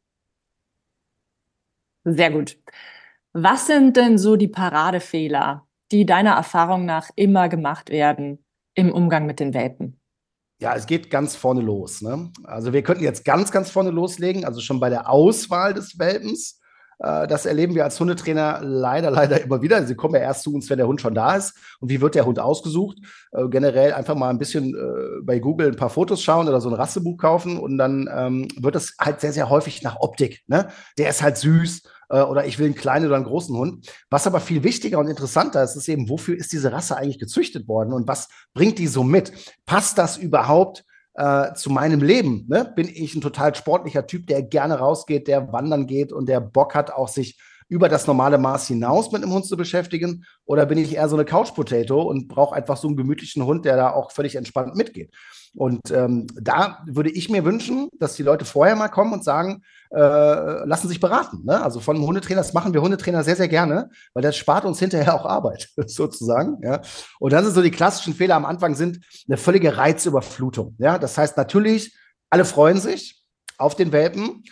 Sehr 2.06 2.32
gut. 2.32 2.58
Was 3.34 3.68
sind 3.68 3.98
denn 3.98 4.18
so 4.18 4.36
die 4.36 4.48
Paradefehler, 4.48 5.66
die 5.94 6.06
deiner 6.06 6.32
Erfahrung 6.32 6.86
nach 6.86 7.10
immer 7.16 7.48
gemacht 7.48 7.90
werden 7.90 8.44
im 8.74 8.92
Umgang 8.92 9.26
mit 9.28 9.40
den 9.40 9.54
Welpen? 9.54 10.00
Ja, 10.60 10.76
es 10.76 10.88
geht 10.88 11.10
ganz 11.12 11.36
vorne 11.36 11.62
los. 11.62 12.02
Ne? 12.02 12.32
Also 12.44 12.74
wir 12.74 12.82
könnten 12.82 13.04
jetzt 13.04 13.24
ganz, 13.24 13.52
ganz 13.52 13.70
vorne 13.70 13.92
loslegen, 13.92 14.44
also 14.44 14.60
schon 14.60 14.80
bei 14.80 14.90
der 14.90 15.10
Auswahl 15.10 15.74
des 15.74 16.00
Welpens. 16.00 16.60
Äh, 17.00 17.28
das 17.28 17.46
erleben 17.46 17.76
wir 17.76 17.84
als 17.84 18.00
Hundetrainer 18.00 18.62
leider, 18.64 19.12
leider 19.12 19.40
immer 19.42 19.62
wieder. 19.62 19.86
Sie 19.86 19.96
kommen 19.96 20.16
ja 20.16 20.22
erst 20.22 20.44
zu 20.44 20.54
uns, 20.54 20.68
wenn 20.70 20.78
der 20.78 20.88
Hund 20.88 21.00
schon 21.00 21.14
da 21.14 21.36
ist. 21.36 21.56
Und 21.80 21.90
wie 21.90 22.02
wird 22.02 22.16
der 22.16 22.26
Hund 22.26 22.40
ausgesucht? 22.40 22.98
Äh, 23.32 23.48
generell 23.50 23.94
einfach 23.94 24.16
mal 24.16 24.30
ein 24.30 24.40
bisschen 24.40 24.74
äh, 24.74 25.22
bei 25.22 25.38
Google 25.38 25.68
ein 25.68 25.76
paar 25.76 25.92
Fotos 25.92 26.24
schauen 26.24 26.48
oder 26.48 26.62
so 26.62 26.70
ein 26.70 26.76
Rassebuch 26.76 27.18
kaufen. 27.18 27.60
Und 27.60 27.78
dann 27.78 28.10
ähm, 28.12 28.48
wird 28.58 28.74
das 28.74 28.96
halt 29.00 29.22
sehr, 29.22 29.34
sehr 29.34 29.50
häufig 29.50 29.84
nach 29.84 29.98
Optik. 30.00 30.42
Ne? 30.48 30.70
Der 30.98 31.10
ist 31.10 31.22
halt 31.22 31.38
süß 31.38 31.84
äh, 32.10 32.22
oder 32.22 32.46
ich 32.46 32.60
will 32.60 32.68
einen 32.68 32.76
kleinen 32.76 33.08
oder 33.08 33.16
einen 33.16 33.26
großen 33.26 33.56
Hund. 33.56 33.92
Was 34.10 34.28
aber 34.28 34.40
viel 34.40 34.64
wichtiger 34.64 35.00
und 35.00 35.08
interessanter 35.08 35.64
ist, 35.64 35.76
ist 35.76 35.88
eben, 35.88 36.10
wofür 36.10 36.38
ist 36.38 36.52
diese 36.52 36.72
Rasse 36.72 36.98
eigentlich 36.98 37.20
gezüchtet 37.20 37.68
worden 37.68 37.94
und 37.94 38.08
was 38.08 38.30
bringt 38.54 38.80
die 38.80 38.88
so 38.88 39.04
mit? 39.04 39.32
Passt 39.66 39.98
das 39.98 40.18
überhaupt 40.18 40.86
äh, 41.16 41.54
zu 41.54 41.70
meinem 41.70 42.02
Leben? 42.02 42.46
Ne? 42.48 42.72
Bin 42.76 42.88
ich 42.88 43.16
ein 43.16 43.22
total 43.22 43.56
sportlicher 43.56 44.08
Typ, 44.08 44.28
der 44.28 44.44
gerne 44.44 44.80
rausgeht, 44.80 45.28
der 45.28 45.52
wandern 45.52 45.88
geht 45.88 46.12
und 46.12 46.28
der 46.28 46.40
Bock 46.40 46.76
hat, 46.76 46.92
auch 46.92 47.08
sich 47.08 47.40
über 47.74 47.90
das 47.90 48.06
normale 48.06 48.38
Maß 48.38 48.68
hinaus 48.68 49.12
mit 49.12 49.24
einem 49.24 49.34
Hund 49.34 49.46
zu 49.46 49.58
beschäftigen? 49.58 50.26
Oder 50.46 50.68
bin 50.68 50.78
ich 50.78 50.96
eher 50.96 51.10
so 51.10 51.16
eine 51.16 51.26
Couch-Potato 51.26 52.02
und 52.02 52.28
brauche 52.28 52.56
einfach 52.56 52.78
so 52.78 52.88
einen 52.88 52.98
gemütlichen 52.98 53.44
Hund, 53.44 53.66
der 53.66 53.76
da 53.76 53.92
auch 53.92 54.12
völlig 54.12 54.36
entspannt 54.36 54.76
mitgeht? 54.76 55.12
Und 55.56 55.92
ähm, 55.92 56.28
da 56.40 56.84
würde 56.86 57.10
ich 57.12 57.30
mir 57.30 57.46
wünschen, 57.46 57.90
dass 58.00 58.16
die 58.16 58.24
Leute 58.24 58.46
vorher 58.46 58.76
mal 58.76 58.90
kommen 58.90 59.14
und 59.14 59.24
sagen, 59.24 59.64
äh, 59.92 59.98
lassen 60.66 60.88
sich 60.88 61.00
beraten. 61.00 61.44
Ne? 61.46 61.64
Also 61.64 61.80
von 61.80 61.96
einem 61.96 62.06
Hundetrainer, 62.06 62.42
das 62.42 62.54
machen 62.54 62.74
wir 62.74 62.82
Hundetrainer 62.82 63.24
sehr, 63.24 63.36
sehr 63.36 63.48
gerne, 63.48 63.90
weil 64.14 64.24
das 64.24 64.36
spart 64.36 64.66
uns 64.66 64.80
hinterher 64.80 65.16
auch 65.16 65.26
Arbeit, 65.26 65.70
sozusagen. 65.88 66.58
Ja? 66.64 66.82
Und 67.20 67.34
dann 67.34 67.44
sind 67.44 67.54
so 67.54 67.62
die 67.62 67.72
klassischen 67.72 68.14
Fehler 68.14 68.36
am 68.36 68.46
Anfang 68.46 68.76
sind 68.76 69.00
eine 69.28 69.38
völlige 69.38 69.78
Reizüberflutung. 69.78 70.76
Ja? 70.80 71.00
Das 71.00 71.18
heißt 71.18 71.38
natürlich, 71.38 71.96
alle 72.30 72.46
freuen 72.46 72.80
sich 72.80 73.24
auf 73.58 73.76
den 73.76 73.92
Welpen 73.92 74.44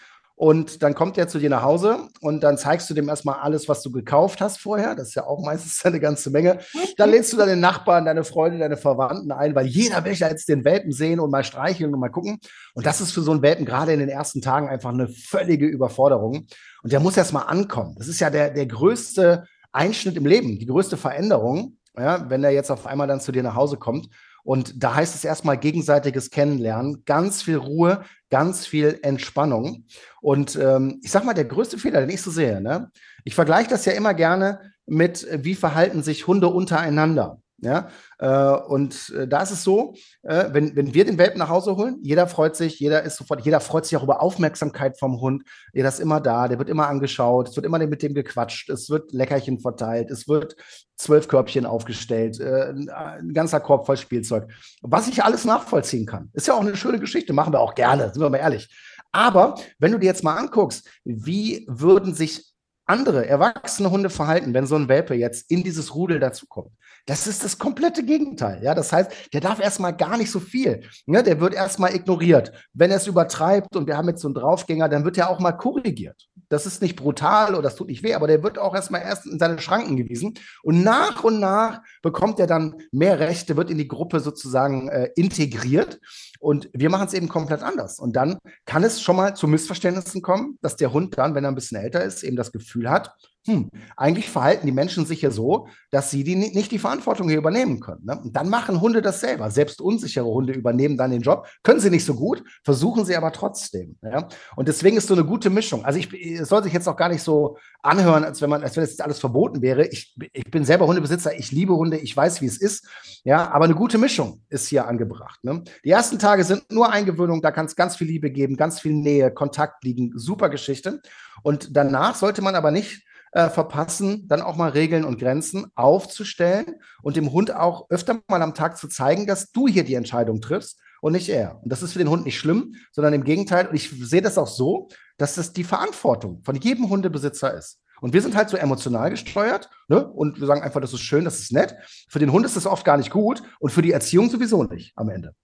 und 0.41 0.81
dann 0.81 0.95
kommt 0.95 1.19
er 1.19 1.27
zu 1.27 1.37
dir 1.37 1.51
nach 1.51 1.61
Hause 1.61 2.09
und 2.19 2.41
dann 2.41 2.57
zeigst 2.57 2.89
du 2.89 2.95
dem 2.95 3.07
erstmal 3.07 3.41
alles, 3.41 3.69
was 3.69 3.83
du 3.83 3.91
gekauft 3.91 4.41
hast 4.41 4.57
vorher. 4.57 4.95
Das 4.95 5.09
ist 5.09 5.13
ja 5.13 5.27
auch 5.27 5.45
meistens 5.45 5.85
eine 5.85 5.99
ganze 5.99 6.31
Menge. 6.31 6.57
Dann 6.97 7.11
lädst 7.11 7.31
du 7.31 7.37
deine 7.37 7.55
Nachbarn, 7.55 8.05
deine 8.05 8.23
Freunde, 8.23 8.57
deine 8.57 8.75
Verwandten 8.75 9.31
ein, 9.31 9.53
weil 9.53 9.67
jeder 9.67 10.03
will 10.03 10.13
ja 10.13 10.29
jetzt 10.29 10.49
den 10.49 10.65
Welpen 10.65 10.93
sehen 10.93 11.19
und 11.19 11.29
mal 11.29 11.43
streicheln 11.43 11.93
und 11.93 11.99
mal 11.99 12.09
gucken. 12.09 12.39
Und 12.73 12.87
das 12.87 13.01
ist 13.01 13.11
für 13.11 13.21
so 13.21 13.29
einen 13.29 13.43
Welpen 13.43 13.67
gerade 13.67 13.93
in 13.93 13.99
den 13.99 14.09
ersten 14.09 14.41
Tagen 14.41 14.67
einfach 14.67 14.89
eine 14.89 15.09
völlige 15.09 15.67
Überforderung. 15.67 16.47
Und 16.81 16.91
der 16.91 17.01
muss 17.01 17.17
erstmal 17.17 17.45
ankommen. 17.45 17.93
Das 17.99 18.07
ist 18.07 18.19
ja 18.19 18.31
der, 18.31 18.49
der 18.49 18.65
größte 18.65 19.43
Einschnitt 19.71 20.17
im 20.17 20.25
Leben, 20.25 20.57
die 20.57 20.65
größte 20.65 20.97
Veränderung, 20.97 21.77
ja, 21.95 22.27
wenn 22.31 22.43
er 22.43 22.49
jetzt 22.49 22.71
auf 22.71 22.87
einmal 22.87 23.05
dann 23.05 23.21
zu 23.21 23.31
dir 23.31 23.43
nach 23.43 23.55
Hause 23.55 23.77
kommt. 23.77 24.09
Und 24.43 24.83
da 24.83 24.95
heißt 24.95 25.15
es 25.15 25.23
erstmal 25.23 25.57
gegenseitiges 25.57 26.29
Kennenlernen, 26.29 27.03
ganz 27.05 27.41
viel 27.41 27.57
Ruhe, 27.57 28.03
ganz 28.29 28.65
viel 28.65 28.99
Entspannung. 29.03 29.85
Und 30.21 30.55
ähm, 30.55 30.99
ich 31.03 31.11
sag 31.11 31.25
mal, 31.25 31.33
der 31.33 31.45
größte 31.45 31.77
Fehler, 31.77 32.01
den 32.01 32.09
ich 32.09 32.21
so 32.21 32.31
sehe, 32.31 32.61
ne? 32.61 32.91
ich 33.23 33.35
vergleiche 33.35 33.69
das 33.69 33.85
ja 33.85 33.93
immer 33.93 34.13
gerne 34.13 34.71
mit, 34.85 35.27
wie 35.31 35.55
verhalten 35.55 36.03
sich 36.03 36.27
Hunde 36.27 36.47
untereinander. 36.47 37.40
Ja, 37.63 37.89
äh, 38.17 38.59
und 38.67 39.13
äh, 39.15 39.27
da 39.27 39.43
ist 39.43 39.51
es 39.51 39.63
so, 39.63 39.93
äh, 40.23 40.45
wenn, 40.51 40.75
wenn 40.75 40.95
wir 40.95 41.05
den 41.05 41.19
Welpen 41.19 41.37
nach 41.37 41.49
Hause 41.49 41.77
holen, 41.77 41.99
jeder 42.01 42.25
freut 42.25 42.55
sich, 42.55 42.79
jeder 42.79 43.03
ist 43.03 43.17
sofort, 43.17 43.45
jeder 43.45 43.59
freut 43.59 43.85
sich 43.85 43.95
auch 43.95 44.03
über 44.03 44.19
Aufmerksamkeit 44.19 44.97
vom 44.97 45.21
Hund. 45.21 45.43
Jeder 45.71 45.89
ist 45.89 45.99
immer 45.99 46.19
da, 46.19 46.47
der 46.47 46.57
wird 46.57 46.69
immer 46.69 46.87
angeschaut, 46.87 47.49
es 47.49 47.55
wird 47.55 47.67
immer 47.67 47.77
mit 47.77 48.01
dem 48.01 48.15
gequatscht, 48.15 48.71
es 48.71 48.89
wird 48.89 49.13
Leckerchen 49.13 49.59
verteilt, 49.59 50.09
es 50.09 50.27
wird 50.27 50.55
zwölf 50.95 51.27
Körbchen 51.27 51.67
aufgestellt, 51.67 52.39
ein 52.41 53.31
ganzer 53.33 53.59
Korb 53.59 53.85
voll 53.85 53.97
Spielzeug. 53.97 54.51
Was 54.81 55.07
ich 55.07 55.23
alles 55.23 55.45
nachvollziehen 55.45 56.05
kann. 56.05 56.29
Ist 56.33 56.47
ja 56.47 56.53
auch 56.53 56.61
eine 56.61 56.75
schöne 56.75 56.99
Geschichte, 56.99 57.33
machen 57.33 57.53
wir 57.53 57.59
auch 57.59 57.75
gerne, 57.75 58.11
sind 58.11 58.21
wir 58.21 58.29
mal 58.29 58.37
ehrlich. 58.37 58.69
Aber 59.11 59.55
wenn 59.79 59.91
du 59.91 59.97
dir 59.97 60.05
jetzt 60.05 60.23
mal 60.23 60.35
anguckst, 60.35 60.87
wie 61.03 61.65
würden 61.67 62.13
sich 62.13 62.50
andere 62.91 63.25
erwachsene 63.25 63.89
Hunde 63.89 64.09
verhalten, 64.09 64.53
wenn 64.53 64.67
so 64.67 64.75
ein 64.75 64.89
Welpe 64.89 65.15
jetzt 65.15 65.49
in 65.49 65.63
dieses 65.63 65.95
Rudel 65.95 66.19
dazukommt. 66.19 66.71
Das 67.05 67.25
ist 67.25 67.43
das 67.43 67.57
komplette 67.57 68.03
Gegenteil. 68.03 68.61
Ja, 68.63 68.75
das 68.75 68.91
heißt, 68.91 69.33
der 69.33 69.41
darf 69.41 69.59
erstmal 69.59 69.95
gar 69.95 70.17
nicht 70.17 70.29
so 70.29 70.39
viel. 70.39 70.83
Ja, 71.07 71.21
der 71.23 71.39
wird 71.39 71.53
erstmal 71.53 71.95
ignoriert. 71.95 72.51
Wenn 72.73 72.91
er 72.91 72.97
es 72.97 73.07
übertreibt 73.07 73.75
und 73.75 73.87
wir 73.87 73.97
haben 73.97 74.09
jetzt 74.09 74.21
so 74.21 74.27
einen 74.27 74.35
Draufgänger, 74.35 74.89
dann 74.89 75.05
wird 75.05 75.17
er 75.17 75.29
auch 75.29 75.39
mal 75.39 75.53
korrigiert. 75.53 76.27
Das 76.49 76.65
ist 76.65 76.81
nicht 76.81 76.97
brutal 76.97 77.53
oder 77.53 77.63
das 77.63 77.75
tut 77.75 77.87
nicht 77.87 78.03
weh, 78.03 78.13
aber 78.13 78.27
der 78.27 78.43
wird 78.43 78.59
auch 78.59 78.75
erstmal 78.75 79.01
erst 79.01 79.25
in 79.25 79.39
seine 79.39 79.59
Schranken 79.59 79.95
gewiesen. 79.95 80.33
Und 80.63 80.83
nach 80.83 81.23
und 81.23 81.39
nach 81.39 81.81
bekommt 82.01 82.39
er 82.39 82.47
dann 82.47 82.75
mehr 82.91 83.19
Rechte, 83.19 83.55
wird 83.55 83.71
in 83.71 83.77
die 83.77 83.87
Gruppe 83.87 84.19
sozusagen 84.19 84.89
äh, 84.89 85.09
integriert. 85.15 85.99
Und 86.41 86.69
wir 86.73 86.89
machen 86.89 87.07
es 87.07 87.13
eben 87.13 87.29
komplett 87.29 87.61
anders. 87.61 87.99
Und 87.99 88.15
dann 88.15 88.39
kann 88.65 88.83
es 88.83 88.99
schon 89.01 89.15
mal 89.15 89.35
zu 89.35 89.47
Missverständnissen 89.47 90.23
kommen, 90.23 90.57
dass 90.61 90.75
der 90.75 90.91
Hund 90.91 91.17
dann, 91.17 91.35
wenn 91.35 91.45
er 91.45 91.51
ein 91.51 91.55
bisschen 91.55 91.77
älter 91.77 92.03
ist, 92.03 92.23
eben 92.23 92.35
das 92.35 92.51
Gefühl 92.51 92.89
hat, 92.89 93.15
hm, 93.47 93.71
eigentlich 93.97 94.29
verhalten 94.29 94.67
die 94.67 94.71
Menschen 94.71 95.05
sich 95.07 95.21
hier 95.21 95.31
so, 95.31 95.67
dass 95.89 96.11
sie 96.11 96.23
die, 96.23 96.35
nicht 96.35 96.71
die 96.71 96.77
Verantwortung 96.77 97.27
hier 97.27 97.39
übernehmen 97.39 97.79
können. 97.79 98.05
Ne? 98.05 98.19
Und 98.21 98.35
dann 98.35 98.49
machen 98.49 98.79
Hunde 98.79 99.01
das 99.01 99.19
selber. 99.19 99.49
Selbst 99.49 99.81
unsichere 99.81 100.27
Hunde 100.27 100.53
übernehmen 100.53 100.95
dann 100.95 101.09
den 101.09 101.23
Job, 101.23 101.47
können 101.63 101.79
sie 101.79 101.89
nicht 101.89 102.05
so 102.05 102.13
gut, 102.13 102.43
versuchen 102.63 103.03
sie 103.03 103.15
aber 103.15 103.31
trotzdem. 103.31 103.97
Ja? 104.03 104.27
Und 104.55 104.67
deswegen 104.67 104.95
ist 104.97 105.07
so 105.07 105.15
eine 105.15 105.25
gute 105.25 105.49
Mischung. 105.49 105.83
Also 105.83 105.97
ich, 105.97 106.13
es 106.13 106.49
soll 106.49 106.61
sich 106.61 106.73
jetzt 106.73 106.87
auch 106.87 106.95
gar 106.95 107.09
nicht 107.09 107.23
so 107.23 107.57
anhören, 107.81 108.23
als 108.23 108.43
wenn 108.43 108.49
man, 108.51 108.61
als 108.61 108.77
wenn 108.77 108.83
jetzt 108.83 109.01
alles 109.01 109.17
verboten 109.17 109.63
wäre. 109.63 109.87
Ich, 109.87 110.15
ich 110.33 110.51
bin 110.51 110.63
selber 110.63 110.85
Hundebesitzer, 110.85 111.35
ich 111.35 111.51
liebe 111.51 111.75
Hunde, 111.75 111.97
ich 111.97 112.15
weiß, 112.15 112.41
wie 112.41 112.47
es 112.47 112.61
ist. 112.61 112.87
Ja, 113.23 113.49
aber 113.49 113.65
eine 113.65 113.75
gute 113.75 113.97
Mischung 113.97 114.43
ist 114.49 114.67
hier 114.67 114.87
angebracht. 114.87 115.43
Ne? 115.43 115.63
Die 115.83 115.89
ersten 115.89 116.19
Tage 116.19 116.30
sind 116.39 116.71
nur 116.71 116.91
Eingewöhnung, 116.91 117.41
da 117.41 117.51
kann 117.51 117.65
es 117.65 117.75
ganz 117.75 117.95
viel 117.95 118.07
Liebe 118.07 118.31
geben, 118.31 118.57
ganz 118.57 118.79
viel 118.79 118.93
Nähe, 118.93 119.31
Kontakt 119.31 119.83
liegen, 119.83 120.11
super 120.15 120.49
Geschichte. 120.49 121.01
Und 121.43 121.75
danach 121.75 122.15
sollte 122.15 122.41
man 122.41 122.55
aber 122.55 122.71
nicht 122.71 123.05
äh, 123.31 123.49
verpassen, 123.49 124.27
dann 124.27 124.41
auch 124.41 124.55
mal 124.55 124.69
Regeln 124.69 125.05
und 125.05 125.19
Grenzen 125.19 125.67
aufzustellen 125.75 126.75
und 127.01 127.15
dem 127.15 127.31
Hund 127.31 127.53
auch 127.55 127.89
öfter 127.89 128.19
mal 128.27 128.41
am 128.41 128.53
Tag 128.53 128.77
zu 128.77 128.87
zeigen, 128.87 129.25
dass 129.25 129.51
du 129.51 129.67
hier 129.67 129.83
die 129.83 129.95
Entscheidung 129.95 130.41
triffst 130.41 130.79
und 131.01 131.13
nicht 131.13 131.29
er. 131.29 131.59
Und 131.63 131.71
das 131.71 131.81
ist 131.81 131.93
für 131.93 131.99
den 131.99 132.09
Hund 132.09 132.25
nicht 132.25 132.37
schlimm, 132.37 132.75
sondern 132.91 133.13
im 133.13 133.23
Gegenteil. 133.23 133.67
Und 133.67 133.75
ich 133.75 133.89
sehe 133.89 134.21
das 134.21 134.37
auch 134.37 134.47
so, 134.47 134.89
dass 135.17 135.35
das 135.35 135.53
die 135.53 135.63
Verantwortung 135.63 136.41
von 136.43 136.55
jedem 136.55 136.89
Hundebesitzer 136.89 137.53
ist. 137.53 137.79
Und 138.01 138.13
wir 138.13 138.21
sind 138.21 138.35
halt 138.35 138.49
so 138.49 138.57
emotional 138.57 139.11
gesteuert 139.11 139.69
ne? 139.87 140.07
und 140.07 140.39
wir 140.39 140.47
sagen 140.47 140.63
einfach, 140.63 140.81
das 140.81 140.91
ist 140.91 141.01
schön, 141.01 141.23
das 141.23 141.39
ist 141.39 141.51
nett. 141.51 141.75
Für 142.09 142.19
den 142.19 142.31
Hund 142.31 142.45
ist 142.45 142.55
das 142.55 142.65
oft 142.65 142.83
gar 142.83 142.97
nicht 142.97 143.11
gut 143.11 143.43
und 143.59 143.71
für 143.71 143.83
die 143.83 143.91
Erziehung 143.91 144.29
sowieso 144.29 144.63
nicht 144.63 144.93
am 144.95 145.09
Ende. 145.09 145.35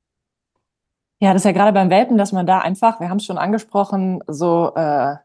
Ja, 1.19 1.33
das 1.33 1.41
ist 1.41 1.45
ja 1.45 1.51
gerade 1.51 1.73
beim 1.73 1.89
Welpen, 1.89 2.17
dass 2.17 2.31
man 2.31 2.45
da 2.45 2.59
einfach, 2.59 2.99
wir 2.99 3.09
haben 3.09 3.17
es 3.17 3.25
schon 3.25 3.39
angesprochen, 3.39 4.23
so 4.27 4.71
äh, 4.75 5.15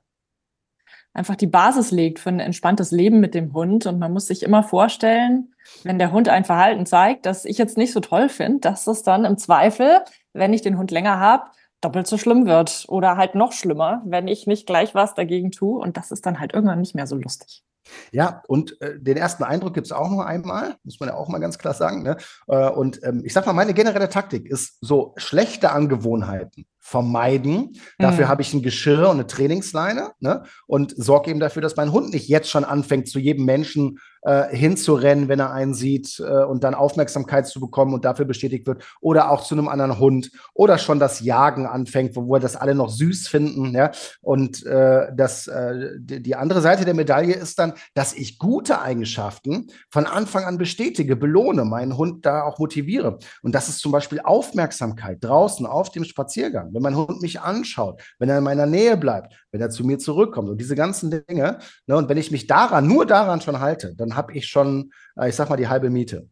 einfach 1.13 1.37
die 1.37 1.47
Basis 1.47 1.91
legt 1.91 2.19
für 2.19 2.31
ein 2.31 2.41
entspanntes 2.41 2.91
Leben 2.91 3.21
mit 3.21 3.35
dem 3.35 3.53
Hund. 3.53 3.87
Und 3.87 3.99
man 3.99 4.13
muss 4.13 4.27
sich 4.27 4.43
immer 4.43 4.63
vorstellen, 4.63 5.55
wenn 5.85 5.99
der 5.99 6.13
Hund 6.13 6.29
ein 6.29 6.45
Verhalten 6.45 6.87
zeigt, 6.87 7.27
das 7.27 7.45
ich 7.45 7.59
jetzt 7.59 7.77
nicht 7.77 7.93
so 7.93 8.01
toll 8.01 8.29
finde, 8.29 8.61
dass 8.61 8.87
es 8.87 9.03
dann 9.03 9.25
im 9.27 9.37
Zweifel, 9.37 10.01
wenn 10.33 10.55
ich 10.55 10.63
den 10.63 10.79
Hund 10.79 10.91
länger 10.91 11.19
habe, 11.19 11.45
doppelt 11.83 12.07
so 12.07 12.17
schlimm 12.17 12.47
wird 12.47 12.87
oder 12.89 13.17
halt 13.17 13.35
noch 13.35 13.53
schlimmer, 13.53 14.03
wenn 14.07 14.29
ich 14.29 14.47
nicht 14.47 14.67
gleich 14.67 14.95
was 14.95 15.15
dagegen 15.15 15.51
tue. 15.51 15.79
Und 15.79 15.97
das 15.97 16.11
ist 16.11 16.25
dann 16.25 16.41
halt 16.41 16.55
irgendwann 16.55 16.81
nicht 16.81 16.95
mehr 16.95 17.07
so 17.07 17.17
lustig. 17.17 17.65
Ja, 18.13 18.43
und 18.49 18.81
äh, 18.81 18.99
den 18.99 19.17
ersten 19.17 19.45
Eindruck 19.45 19.75
gibt 19.75 19.87
es 19.87 19.93
auch 19.93 20.11
nur 20.11 20.27
einmal, 20.27 20.77
muss 20.85 21.01
man 21.01 21.09
ja 21.09 21.15
auch 21.15 21.29
mal 21.29 21.39
ganz 21.39 21.59
klar 21.59 21.75
sagen. 21.75 22.03
Ne? 22.03 22.17
Äh, 22.47 22.69
und 22.71 23.03
ähm, 23.03 23.23
ich 23.25 23.33
sag 23.33 23.47
mal, 23.47 23.53
meine 23.53 23.75
generelle 23.75 24.09
Taktik 24.09 24.49
ist 24.49 24.79
so 24.81 25.15
schlechte 25.17 25.73
Angewohnheiten 25.73 26.67
vermeiden. 26.79 27.79
Dafür 27.99 28.27
mhm. 28.27 28.29
habe 28.29 28.43
ich 28.43 28.53
ein 28.53 28.63
Geschirr 28.63 29.09
und 29.09 29.17
eine 29.17 29.27
Trainingsleine 29.27 30.11
ne? 30.19 30.43
und 30.67 30.95
sorge 30.97 31.31
eben 31.31 31.41
dafür, 31.41 31.63
dass 31.63 31.77
mein 31.77 31.93
Hund 31.93 32.13
nicht 32.13 32.29
jetzt 32.29 32.51
schon 32.51 32.65
anfängt, 32.65 33.09
zu 33.09 33.21
jedem 33.21 33.45
Menschen 33.45 33.99
äh, 34.23 34.55
hinzurennen, 34.55 35.29
wenn 35.29 35.41
er 35.41 35.53
einen 35.53 35.75
sieht 35.75 36.21
äh, 36.21 36.45
und 36.45 36.65
dann 36.65 36.75
Aufmerksamkeit 36.75 37.47
zu 37.47 37.61
bekommen 37.61 37.95
und 37.95 38.05
dafür 38.05 38.25
bestätigt 38.25 38.67
wird. 38.67 38.85
Oder 39.01 39.31
auch 39.31 39.43
zu 39.43 39.55
einem 39.55 39.69
anderen 39.69 39.99
Hund 39.99 40.31
oder 40.55 40.79
schon 40.79 40.99
das 40.99 41.21
Jagen 41.21 41.67
anfängt, 41.67 42.17
wo 42.17 42.29
wir 42.31 42.41
das 42.41 42.57
alle 42.57 42.75
noch 42.75 42.91
süß 42.91 43.29
finden. 43.29 43.75
Ja? 43.75 43.91
Und 44.21 44.65
äh, 44.67 45.07
das, 45.15 45.47
äh, 45.47 45.91
die, 45.99 46.35
andere 46.35 46.61
Seite 46.61 46.85
der 46.85 46.95
Medaille 46.95 47.35
ist 47.35 47.59
dann, 47.59 47.75
dass 47.95 48.15
ich 48.15 48.39
gute 48.39 48.81
Eigenschaften 48.81 49.69
von 49.91 50.07
Anfang 50.07 50.45
an 50.45 50.59
bestätige, 50.59 51.17
belohne, 51.17 51.65
meinen 51.65 51.97
Hund 51.97 52.27
da 52.27 52.43
auch 52.43 52.59
motiviere. 52.59 53.19
Und 53.43 53.55
das 53.55 53.69
ist 53.69 53.79
zum 53.79 53.93
Beispiel 53.93 54.21
Aufmerksamkeit 54.21 55.19
draußen 55.21 55.67
auf 55.67 55.91
dem 55.91 56.05
Spaziergang 56.05 56.73
wenn 56.73 56.83
mein 56.83 56.97
Hund 56.97 57.21
mich 57.21 57.41
anschaut, 57.41 58.03
wenn 58.19 58.29
er 58.29 58.39
in 58.39 58.45
meiner 58.45 58.67
Nähe 58.67 58.97
bleibt, 58.97 59.35
wenn 59.51 59.61
er 59.61 59.71
zu 59.71 59.85
mir 59.85 59.99
zurückkommt 59.99 60.49
und 60.49 60.61
diese 60.61 60.75
ganzen 60.75 61.11
Dinge. 61.11 61.59
Ne, 61.87 61.97
und 61.97 62.09
wenn 62.09 62.17
ich 62.17 62.31
mich 62.31 62.47
daran, 62.47 62.87
nur 62.87 63.07
daran 63.07 63.41
schon 63.41 63.61
halte, 63.61 63.95
dann 63.95 64.12
habe 64.17 64.35
ich 64.35 64.47
schon, 64.47 64.93
äh, 65.17 65.29
ich 65.29 65.37
sag 65.37 65.49
mal, 65.49 65.57
die 65.57 65.69
halbe 65.69 65.91
Miete. 65.91 66.29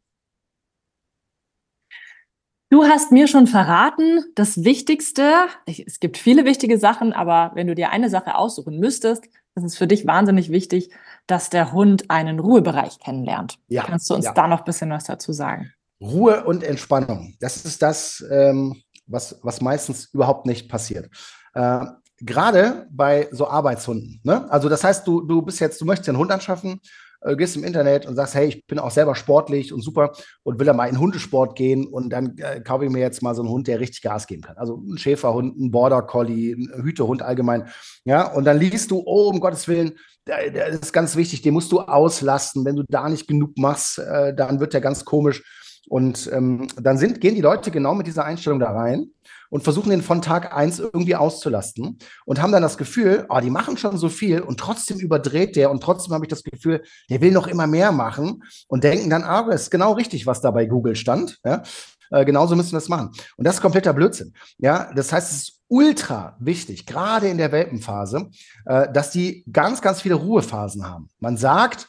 Du 2.72 2.84
hast 2.84 3.10
mir 3.10 3.26
schon 3.26 3.48
verraten, 3.48 4.24
das 4.36 4.62
Wichtigste, 4.62 5.32
es 5.66 5.98
gibt 5.98 6.16
viele 6.16 6.44
wichtige 6.44 6.78
Sachen, 6.78 7.12
aber 7.12 7.50
wenn 7.54 7.66
du 7.66 7.74
dir 7.74 7.90
eine 7.90 8.08
Sache 8.08 8.36
aussuchen 8.36 8.78
müsstest, 8.78 9.24
das 9.56 9.64
ist 9.64 9.76
für 9.76 9.88
dich 9.88 10.06
wahnsinnig 10.06 10.50
wichtig, 10.50 10.90
dass 11.26 11.50
der 11.50 11.72
Hund 11.72 12.10
einen 12.10 12.38
Ruhebereich 12.38 13.00
kennenlernt. 13.00 13.58
Ja, 13.66 13.82
Kannst 13.82 14.08
du 14.08 14.14
uns 14.14 14.24
ja. 14.24 14.32
da 14.32 14.46
noch 14.46 14.60
ein 14.60 14.64
bisschen 14.64 14.90
was 14.90 15.02
dazu 15.02 15.32
sagen? 15.32 15.72
Ruhe 16.00 16.44
und 16.44 16.62
Entspannung. 16.62 17.34
Das 17.40 17.64
ist 17.64 17.82
das, 17.82 18.24
ähm, 18.30 18.80
was, 19.06 19.40
was 19.42 19.60
meistens 19.60 20.06
überhaupt 20.14 20.46
nicht 20.46 20.68
passiert. 20.68 21.10
Äh, 21.54 21.86
Gerade 22.22 22.86
bei 22.90 23.28
so 23.32 23.48
Arbeitshunden. 23.48 24.20
Ne? 24.22 24.50
Also 24.50 24.68
das 24.68 24.84
heißt, 24.84 25.06
du, 25.06 25.22
du 25.22 25.40
bist 25.40 25.58
jetzt, 25.58 25.80
du 25.80 25.86
möchtest 25.86 26.10
einen 26.10 26.18
Hund 26.18 26.30
anschaffen, 26.30 26.80
äh, 27.22 27.36
gehst 27.36 27.56
im 27.56 27.64
Internet 27.64 28.06
und 28.06 28.16
sagst, 28.16 28.34
hey, 28.34 28.48
ich 28.48 28.66
bin 28.66 28.78
auch 28.78 28.90
selber 28.90 29.14
sportlich 29.14 29.72
und 29.72 29.82
super 29.82 30.12
und 30.42 30.58
will 30.58 30.66
da 30.66 30.72
mal 30.72 30.86
in 30.86 30.98
Hundesport 30.98 31.56
gehen 31.56 31.86
und 31.86 32.10
dann 32.10 32.36
äh, 32.38 32.60
kaufe 32.60 32.84
ich 32.84 32.90
mir 32.90 33.00
jetzt 33.00 33.22
mal 33.22 33.34
so 33.34 33.42
einen 33.42 33.50
Hund, 33.50 33.68
der 33.68 33.80
richtig 33.80 34.02
Gas 34.02 34.26
geben 34.26 34.42
kann. 34.42 34.56
Also 34.56 34.76
ein 34.76 34.98
Schäferhund, 34.98 35.58
ein 35.58 35.70
Border 35.70 36.02
Collie, 36.02 36.54
ein 36.54 36.82
Hütehund 36.82 37.22
allgemein. 37.22 37.68
Ja, 38.04 38.32
und 38.32 38.44
dann 38.44 38.58
liest 38.58 38.90
du, 38.90 39.02
oh, 39.04 39.28
um 39.28 39.40
Gottes 39.40 39.68
Willen, 39.68 39.92
das 40.24 40.74
ist 40.76 40.92
ganz 40.92 41.16
wichtig, 41.16 41.42
den 41.42 41.54
musst 41.54 41.72
du 41.72 41.80
auslasten. 41.80 42.64
Wenn 42.64 42.76
du 42.76 42.84
da 42.88 43.08
nicht 43.08 43.26
genug 43.26 43.56
machst, 43.56 43.98
äh, 43.98 44.34
dann 44.34 44.60
wird 44.60 44.74
der 44.74 44.80
ganz 44.80 45.04
komisch. 45.04 45.42
Und 45.88 46.30
ähm, 46.32 46.68
dann 46.80 46.98
sind, 46.98 47.20
gehen 47.20 47.34
die 47.34 47.40
Leute 47.40 47.70
genau 47.70 47.94
mit 47.94 48.06
dieser 48.06 48.24
Einstellung 48.24 48.60
da 48.60 48.70
rein 48.70 49.10
und 49.50 49.62
versuchen 49.62 49.90
den 49.90 50.02
von 50.02 50.22
Tag 50.22 50.54
eins 50.54 50.78
irgendwie 50.78 51.16
auszulasten 51.16 51.98
und 52.24 52.40
haben 52.40 52.52
dann 52.52 52.62
das 52.62 52.78
Gefühl, 52.78 53.26
oh, 53.28 53.40
die 53.40 53.50
machen 53.50 53.76
schon 53.76 53.98
so 53.98 54.08
viel 54.08 54.40
und 54.40 54.58
trotzdem 54.58 54.98
überdreht 54.98 55.56
der 55.56 55.70
und 55.70 55.82
trotzdem 55.82 56.14
habe 56.14 56.24
ich 56.24 56.30
das 56.30 56.42
Gefühl, 56.42 56.82
der 57.10 57.20
will 57.20 57.32
noch 57.32 57.46
immer 57.46 57.66
mehr 57.66 57.92
machen 57.92 58.42
und 58.68 58.84
denken 58.84 59.10
dann, 59.10 59.24
ah, 59.24 59.42
das 59.42 59.62
ist 59.62 59.70
genau 59.70 59.92
richtig, 59.92 60.26
was 60.26 60.40
da 60.40 60.50
bei 60.50 60.66
Google 60.66 60.96
stand. 60.96 61.38
Ja? 61.44 61.62
Äh, 62.10 62.24
genauso 62.24 62.56
müssen 62.56 62.72
wir 62.72 62.78
das 62.78 62.88
machen. 62.88 63.10
Und 63.36 63.46
das 63.46 63.56
ist 63.56 63.60
kompletter 63.60 63.92
Blödsinn. 63.92 64.34
Ja, 64.58 64.92
das 64.94 65.12
heißt, 65.12 65.30
es 65.30 65.36
ist 65.42 65.60
ultra 65.68 66.36
wichtig, 66.40 66.86
gerade 66.86 67.28
in 67.28 67.38
der 67.38 67.52
Welpenphase, 67.52 68.30
äh, 68.66 68.92
dass 68.92 69.10
die 69.10 69.44
ganz, 69.50 69.80
ganz 69.80 70.02
viele 70.02 70.16
Ruhephasen 70.16 70.86
haben. 70.86 71.08
Man 71.20 71.36
sagt, 71.36 71.88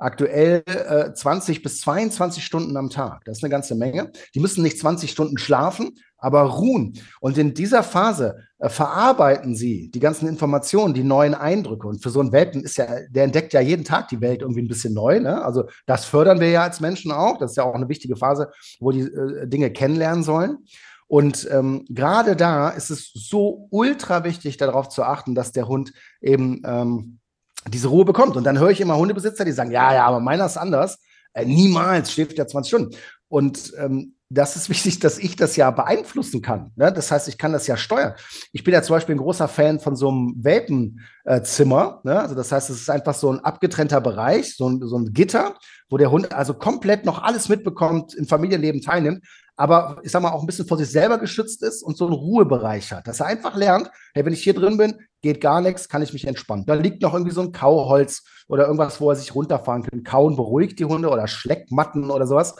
aktuell 0.00 0.62
äh, 0.66 1.12
20 1.12 1.62
bis 1.62 1.80
22 1.82 2.44
Stunden 2.44 2.76
am 2.76 2.90
Tag. 2.90 3.24
Das 3.24 3.38
ist 3.38 3.44
eine 3.44 3.50
ganze 3.50 3.74
Menge. 3.74 4.10
Die 4.34 4.40
müssen 4.40 4.62
nicht 4.62 4.78
20 4.78 5.10
Stunden 5.10 5.38
schlafen, 5.38 5.98
aber 6.16 6.42
ruhen. 6.42 6.98
Und 7.20 7.38
in 7.38 7.54
dieser 7.54 7.82
Phase 7.82 8.38
äh, 8.58 8.68
verarbeiten 8.68 9.54
sie 9.54 9.90
die 9.90 10.00
ganzen 10.00 10.28
Informationen, 10.28 10.94
die 10.94 11.04
neuen 11.04 11.34
Eindrücke. 11.34 11.86
Und 11.86 12.02
für 12.02 12.10
so 12.10 12.20
einen 12.20 12.32
Welpen 12.32 12.62
ist 12.62 12.78
ja, 12.78 12.86
der 13.10 13.24
entdeckt 13.24 13.52
ja 13.52 13.60
jeden 13.60 13.84
Tag 13.84 14.08
die 14.08 14.20
Welt 14.20 14.40
irgendwie 14.40 14.62
ein 14.62 14.68
bisschen 14.68 14.94
neu. 14.94 15.20
Ne? 15.20 15.44
Also 15.44 15.64
das 15.86 16.06
fördern 16.06 16.40
wir 16.40 16.50
ja 16.50 16.62
als 16.62 16.80
Menschen 16.80 17.12
auch. 17.12 17.38
Das 17.38 17.52
ist 17.52 17.56
ja 17.56 17.64
auch 17.64 17.74
eine 17.74 17.88
wichtige 17.88 18.16
Phase, 18.16 18.50
wo 18.80 18.90
die 18.90 19.02
äh, 19.02 19.46
Dinge 19.46 19.70
kennenlernen 19.70 20.24
sollen. 20.24 20.58
Und 21.06 21.48
ähm, 21.50 21.84
gerade 21.88 22.36
da 22.36 22.68
ist 22.70 22.90
es 22.90 23.10
so 23.12 23.66
ultra 23.70 24.22
wichtig, 24.24 24.56
darauf 24.58 24.88
zu 24.88 25.02
achten, 25.02 25.34
dass 25.34 25.50
der 25.50 25.66
Hund 25.66 25.92
eben 26.20 26.62
ähm, 26.64 27.19
diese 27.68 27.88
Ruhe 27.88 28.04
bekommt. 28.04 28.36
Und 28.36 28.44
dann 28.44 28.58
höre 28.58 28.70
ich 28.70 28.80
immer 28.80 28.96
Hundebesitzer, 28.96 29.44
die 29.44 29.52
sagen, 29.52 29.70
ja, 29.70 29.94
ja, 29.94 30.06
aber 30.06 30.20
meiner 30.20 30.46
ist 30.46 30.56
anders. 30.56 30.98
Äh, 31.32 31.44
niemals 31.44 32.12
schläft 32.12 32.38
ja 32.38 32.46
20 32.46 32.68
Stunden. 32.68 32.96
Und 33.28 33.72
ähm, 33.78 34.14
das 34.28 34.56
ist 34.56 34.68
wichtig, 34.70 35.00
dass 35.00 35.18
ich 35.18 35.36
das 35.36 35.56
ja 35.56 35.70
beeinflussen 35.70 36.42
kann. 36.42 36.72
Ne? 36.76 36.92
Das 36.92 37.10
heißt, 37.10 37.28
ich 37.28 37.38
kann 37.38 37.52
das 37.52 37.66
ja 37.66 37.76
steuern. 37.76 38.14
Ich 38.52 38.64
bin 38.64 38.74
ja 38.74 38.82
zum 38.82 38.96
Beispiel 38.96 39.14
ein 39.14 39.20
großer 39.20 39.48
Fan 39.48 39.80
von 39.80 39.96
so 39.96 40.08
einem 40.08 40.34
Welpenzimmer. 40.38 42.00
Ne? 42.04 42.20
Also 42.20 42.34
das 42.34 42.52
heißt, 42.52 42.70
es 42.70 42.80
ist 42.80 42.90
einfach 42.90 43.14
so 43.14 43.32
ein 43.32 43.40
abgetrennter 43.40 44.00
Bereich, 44.00 44.56
so 44.56 44.68
ein, 44.68 44.80
so 44.86 44.96
ein 44.98 45.12
Gitter, 45.12 45.54
wo 45.88 45.96
der 45.98 46.10
Hund 46.10 46.32
also 46.32 46.54
komplett 46.54 47.04
noch 47.04 47.22
alles 47.22 47.48
mitbekommt, 47.48 48.14
im 48.14 48.26
Familienleben 48.26 48.80
teilnimmt, 48.80 49.24
aber 49.60 50.00
ich 50.02 50.10
sag 50.10 50.22
mal 50.22 50.30
auch 50.30 50.40
ein 50.40 50.46
bisschen 50.46 50.66
vor 50.66 50.78
sich 50.78 50.90
selber 50.90 51.18
geschützt 51.18 51.62
ist 51.62 51.82
und 51.82 51.94
so 51.94 52.06
einen 52.06 52.14
Ruhebereich 52.14 52.94
hat, 52.94 53.06
dass 53.06 53.20
er 53.20 53.26
einfach 53.26 53.56
lernt, 53.56 53.90
hey, 54.14 54.24
wenn 54.24 54.32
ich 54.32 54.42
hier 54.42 54.54
drin 54.54 54.78
bin, 54.78 54.94
geht 55.20 55.42
gar 55.42 55.60
nichts, 55.60 55.90
kann 55.90 56.00
ich 56.00 56.14
mich 56.14 56.26
entspannen. 56.26 56.64
Da 56.64 56.72
liegt 56.72 57.02
noch 57.02 57.12
irgendwie 57.12 57.34
so 57.34 57.42
ein 57.42 57.52
Kauholz 57.52 58.24
oder 58.48 58.64
irgendwas, 58.64 59.02
wo 59.02 59.10
er 59.10 59.16
sich 59.16 59.34
runterfahren 59.34 59.82
kann. 59.82 60.02
Kauen 60.02 60.34
beruhigt 60.34 60.78
die 60.78 60.86
Hunde 60.86 61.10
oder 61.10 61.28
Schleckmatten 61.28 62.10
oder 62.10 62.26
sowas. 62.26 62.56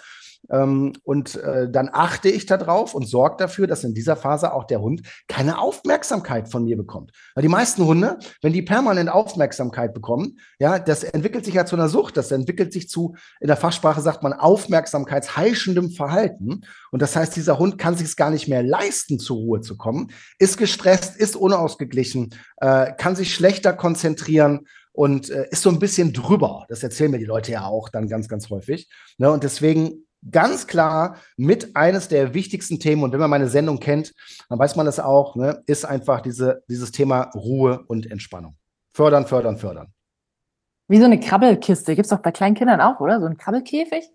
Ähm, 0.49 0.93
und 1.03 1.37
äh, 1.37 1.71
dann 1.71 1.91
achte 1.93 2.29
ich 2.29 2.47
darauf 2.47 2.95
und 2.95 3.07
sorge 3.07 3.37
dafür, 3.39 3.67
dass 3.67 3.85
in 3.85 3.95
dieser 3.95 4.17
Phase 4.17 4.53
auch 4.53 4.65
der 4.65 4.81
Hund 4.81 5.03
keine 5.29 5.59
Aufmerksamkeit 5.59 6.51
von 6.51 6.65
mir 6.65 6.77
bekommt. 6.77 7.13
Weil 7.35 7.43
die 7.43 7.49
meisten 7.49 7.85
Hunde, 7.85 8.19
wenn 8.43 8.53
die 8.53 8.63
permanent 8.63 9.11
Aufmerksamkeit 9.11 9.95
bekommen, 9.95 10.39
ja, 10.59 10.79
das 10.79 11.05
entwickelt 11.05 11.45
sich 11.45 11.55
ja 11.55 11.67
zu 11.67 11.77
einer 11.77 11.89
Sucht. 11.89 12.17
Das 12.17 12.31
entwickelt 12.31 12.73
sich 12.73 12.89
zu, 12.89 13.15
in 13.41 13.49
der 13.49 13.57
Fachsprache 13.57 14.01
sagt 14.01 14.23
man, 14.23 14.33
aufmerksamkeitsheischendem 14.33 15.91
Verhalten. 15.91 16.63
Und 16.91 17.03
das 17.03 17.15
heißt, 17.17 17.37
dieser 17.37 17.59
Hund 17.59 17.79
kann 17.79 17.97
sich 17.97 18.09
es 18.09 18.17
gar 18.17 18.31
nicht 18.31 18.49
mehr 18.49 18.63
leisten, 18.63 19.19
zur 19.19 19.37
Ruhe 19.37 19.61
zu 19.61 19.77
kommen, 19.77 20.11
ist 20.39 20.57
gestresst, 20.57 21.17
ist 21.17 21.37
unausgeglichen, 21.37 22.35
äh, 22.59 22.93
kann 22.97 23.17
sich 23.17 23.35
schlechter 23.35 23.73
konzentrieren 23.73 24.67
und 24.93 25.31
äh, 25.31 25.47
ist 25.51 25.63
so 25.63 25.71
ein 25.71 25.79
bisschen 25.79 26.13
drüber. 26.13 26.67
Das 26.69 26.83
erzählen 26.83 27.11
mir 27.11 27.19
die 27.19 27.25
Leute 27.25 27.53
ja 27.53 27.65
auch 27.65 27.89
dann 27.89 28.09
ganz, 28.09 28.29
ganz 28.29 28.51
häufig. 28.51 28.89
Ne? 29.19 29.31
Und 29.31 29.45
deswegen 29.45 30.05
ganz 30.29 30.67
klar 30.67 31.17
mit 31.37 31.77
eines 31.77 32.09
der 32.09 32.35
wichtigsten 32.35 32.79
Themen, 32.79 33.03
und 33.03 33.13
wenn 33.13 33.21
man 33.21 33.31
meine 33.31 33.49
Sendung 33.49 33.81
kennt, 33.81 34.13
dann 34.49 34.59
weiß 34.59 34.77
man 34.77 34.87
das 34.87 35.01
auch, 35.01 35.37
ne, 35.37 35.63
ist 35.67 35.85
einfach 35.85 36.21
diese, 36.21 36.63
dieses 36.69 36.93
Thema 36.93 37.31
Ruhe 37.35 37.85
und 37.87 38.11
Entspannung. 38.11 38.57
Fördern, 38.93 39.27
fördern, 39.27 39.57
fördern. 39.57 39.93
Wie 40.89 40.99
so 40.99 41.05
eine 41.05 41.21
Krabbelkiste. 41.21 41.95
Gibt 41.95 42.07
es 42.07 42.11
doch 42.11 42.19
bei 42.19 42.33
kleinen 42.33 42.57
Kindern 42.57 42.81
auch, 42.81 42.99
oder? 43.01 43.21
So 43.21 43.27
ein 43.27 43.37
Krabbelkäfig? 43.37 44.11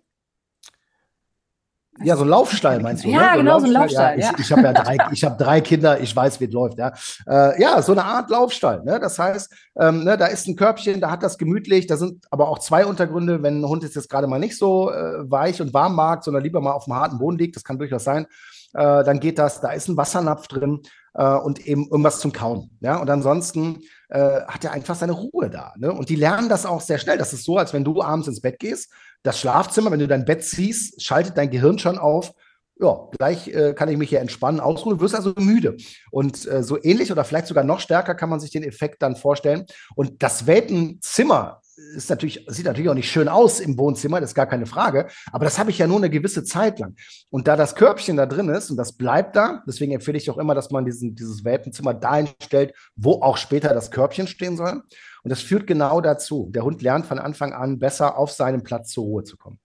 Ja, 2.02 2.16
so 2.16 2.24
ein 2.24 2.28
Laufstall 2.28 2.80
meinst 2.80 3.04
du? 3.04 3.08
Ja, 3.08 3.20
ne? 3.20 3.30
so 3.32 3.38
genau, 3.38 3.58
so 3.58 3.66
ein 3.66 3.72
Laufstall. 3.72 4.18
Ja, 4.18 4.32
ich 4.32 4.40
ich 4.40 4.52
habe 4.52 4.62
ja 4.62 4.72
drei, 4.72 4.96
ich 5.12 5.24
habe 5.24 5.42
drei 5.42 5.60
Kinder, 5.60 6.00
ich 6.00 6.14
weiß, 6.14 6.40
wie 6.40 6.44
es 6.44 6.52
läuft. 6.52 6.78
Ja, 6.78 6.92
äh, 7.26 7.60
ja 7.60 7.80
so 7.82 7.92
eine 7.92 8.04
Art 8.04 8.30
Laufstall. 8.30 8.82
Ne? 8.84 9.00
Das 9.00 9.18
heißt, 9.18 9.52
ähm, 9.78 10.04
ne, 10.04 10.16
da 10.16 10.26
ist 10.26 10.46
ein 10.46 10.56
Körbchen, 10.56 11.00
da 11.00 11.10
hat 11.10 11.22
das 11.22 11.38
gemütlich, 11.38 11.86
da 11.86 11.96
sind 11.96 12.26
aber 12.30 12.48
auch 12.48 12.58
zwei 12.58 12.86
Untergründe, 12.86 13.42
wenn 13.42 13.60
ein 13.60 13.68
Hund 13.68 13.82
jetzt 13.82 14.08
gerade 14.08 14.26
mal 14.26 14.38
nicht 14.38 14.58
so 14.58 14.90
äh, 14.90 15.30
weich 15.30 15.60
und 15.60 15.72
warm 15.74 15.94
mag, 15.94 16.24
sondern 16.24 16.42
lieber 16.42 16.60
mal 16.60 16.72
auf 16.72 16.84
dem 16.84 16.94
harten 16.94 17.18
Boden 17.18 17.38
liegt, 17.38 17.56
das 17.56 17.64
kann 17.64 17.78
durchaus 17.78 18.04
sein, 18.04 18.26
äh, 18.74 19.04
dann 19.04 19.20
geht 19.20 19.38
das, 19.38 19.60
da 19.60 19.70
ist 19.70 19.88
ein 19.88 19.96
Wassernapf 19.96 20.48
drin 20.48 20.82
äh, 21.14 21.34
und 21.34 21.66
eben 21.66 21.84
irgendwas 21.84 22.20
zum 22.20 22.32
Kauen. 22.32 22.70
Ja, 22.80 22.96
und 22.96 23.08
ansonsten 23.08 23.80
äh, 24.08 24.40
hat 24.46 24.64
er 24.64 24.72
einfach 24.72 24.94
seine 24.94 25.12
Ruhe 25.12 25.50
da. 25.50 25.72
Ne? 25.76 25.92
Und 25.92 26.08
die 26.08 26.16
lernen 26.16 26.48
das 26.48 26.66
auch 26.66 26.80
sehr 26.80 26.98
schnell. 26.98 27.18
Das 27.18 27.32
ist 27.32 27.44
so, 27.44 27.56
als 27.56 27.72
wenn 27.72 27.84
du 27.84 28.02
abends 28.02 28.28
ins 28.28 28.40
Bett 28.40 28.58
gehst 28.58 28.92
das 29.26 29.40
Schlafzimmer, 29.40 29.90
wenn 29.90 29.98
du 29.98 30.08
dein 30.08 30.24
Bett 30.24 30.44
ziehst, 30.44 31.02
schaltet 31.02 31.36
dein 31.36 31.50
Gehirn 31.50 31.78
schon 31.78 31.98
auf. 31.98 32.32
Ja, 32.78 33.08
gleich 33.16 33.48
äh, 33.48 33.72
kann 33.72 33.88
ich 33.88 33.96
mich 33.96 34.10
hier 34.10 34.20
entspannen, 34.20 34.60
ausruhen, 34.60 35.00
wirst 35.00 35.14
also 35.14 35.32
müde. 35.38 35.76
Und 36.10 36.46
äh, 36.46 36.62
so 36.62 36.78
ähnlich 36.82 37.10
oder 37.10 37.24
vielleicht 37.24 37.46
sogar 37.46 37.64
noch 37.64 37.80
stärker 37.80 38.14
kann 38.14 38.28
man 38.28 38.38
sich 38.38 38.50
den 38.50 38.62
Effekt 38.62 39.00
dann 39.02 39.16
vorstellen. 39.16 39.64
Und 39.94 40.22
das 40.22 40.46
Weltenzimmer 40.46 41.62
ist 41.94 42.10
natürlich, 42.10 42.44
sieht 42.48 42.66
natürlich 42.66 42.88
auch 42.88 42.94
nicht 42.94 43.10
schön 43.10 43.28
aus 43.28 43.60
im 43.60 43.78
Wohnzimmer, 43.78 44.20
das 44.20 44.30
ist 44.30 44.34
gar 44.34 44.46
keine 44.46 44.66
Frage. 44.66 45.08
Aber 45.32 45.44
das 45.44 45.58
habe 45.58 45.70
ich 45.70 45.78
ja 45.78 45.86
nur 45.86 45.98
eine 45.98 46.10
gewisse 46.10 46.44
Zeit 46.44 46.78
lang. 46.78 46.94
Und 47.30 47.48
da 47.48 47.56
das 47.56 47.74
Körbchen 47.74 48.16
da 48.16 48.26
drin 48.26 48.48
ist 48.48 48.70
und 48.70 48.76
das 48.76 48.92
bleibt 48.92 49.36
da, 49.36 49.62
deswegen 49.66 49.92
empfehle 49.92 50.18
ich 50.18 50.30
auch 50.30 50.38
immer, 50.38 50.54
dass 50.54 50.70
man 50.70 50.84
diesen, 50.84 51.14
dieses 51.14 51.44
Welpenzimmer 51.44 51.94
dahin 51.94 52.28
stellt, 52.42 52.74
wo 52.94 53.22
auch 53.22 53.36
später 53.36 53.74
das 53.74 53.90
Körbchen 53.90 54.26
stehen 54.26 54.56
soll. 54.56 54.82
Und 55.26 55.30
das 55.30 55.42
führt 55.42 55.66
genau 55.66 56.00
dazu. 56.00 56.52
Der 56.54 56.62
Hund 56.62 56.82
lernt 56.82 57.04
von 57.04 57.18
Anfang 57.18 57.52
an 57.52 57.80
besser 57.80 58.16
auf 58.16 58.30
seinem 58.30 58.62
Platz 58.62 58.92
zur 58.92 59.02
Ruhe 59.02 59.24
zu 59.24 59.36
kommen. 59.36 59.58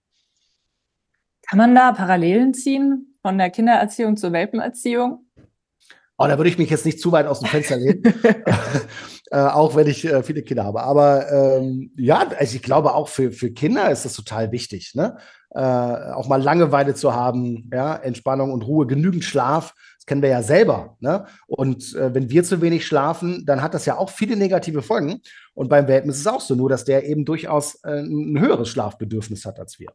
Kann 1.48 1.56
man 1.56 1.72
da 1.72 1.92
Parallelen 1.92 2.52
ziehen 2.52 3.14
von 3.22 3.38
der 3.38 3.48
Kindererziehung 3.48 4.16
zur 4.16 4.32
Welpenerziehung? 4.32 5.24
Oh, 6.18 6.26
da 6.26 6.36
würde 6.36 6.50
ich 6.50 6.58
mich 6.58 6.68
jetzt 6.68 6.84
nicht 6.84 6.98
zu 6.98 7.12
weit 7.12 7.28
aus 7.28 7.38
dem 7.38 7.48
Fenster 7.48 7.76
lehnen, 7.76 8.02
äh, 9.30 9.36
auch 9.36 9.76
wenn 9.76 9.86
ich 9.86 10.04
äh, 10.04 10.24
viele 10.24 10.42
Kinder 10.42 10.64
habe. 10.64 10.82
Aber 10.82 11.30
ähm, 11.30 11.92
ja, 11.96 12.26
also 12.36 12.56
ich 12.56 12.62
glaube 12.62 12.92
auch 12.92 13.06
für, 13.06 13.30
für 13.30 13.52
Kinder 13.52 13.88
ist 13.88 14.04
das 14.04 14.14
total 14.14 14.50
wichtig, 14.50 14.96
ne? 14.96 15.16
Äh, 15.50 15.60
auch 15.60 16.26
mal 16.26 16.42
Langeweile 16.42 16.96
zu 16.96 17.14
haben, 17.14 17.70
ja, 17.72 17.94
Entspannung 17.94 18.52
und 18.52 18.62
Ruhe, 18.62 18.88
genügend 18.88 19.22
Schlaf. 19.22 19.74
Das 20.02 20.06
kennen 20.06 20.22
wir 20.22 20.30
ja 20.30 20.42
selber. 20.42 20.96
Ne? 20.98 21.26
Und 21.46 21.94
äh, 21.94 22.12
wenn 22.12 22.28
wir 22.28 22.42
zu 22.42 22.60
wenig 22.60 22.84
schlafen, 22.84 23.46
dann 23.46 23.62
hat 23.62 23.72
das 23.72 23.86
ja 23.86 23.96
auch 23.96 24.10
viele 24.10 24.34
negative 24.34 24.82
Folgen. 24.82 25.20
Und 25.54 25.68
beim 25.68 25.86
Welpen 25.86 26.10
ist 26.10 26.18
es 26.18 26.26
auch 26.26 26.40
so, 26.40 26.56
nur 26.56 26.68
dass 26.68 26.84
der 26.84 27.06
eben 27.06 27.24
durchaus 27.24 27.76
äh, 27.84 28.00
ein 28.00 28.36
höheres 28.40 28.68
Schlafbedürfnis 28.68 29.44
hat 29.44 29.60
als 29.60 29.78
wir. 29.78 29.92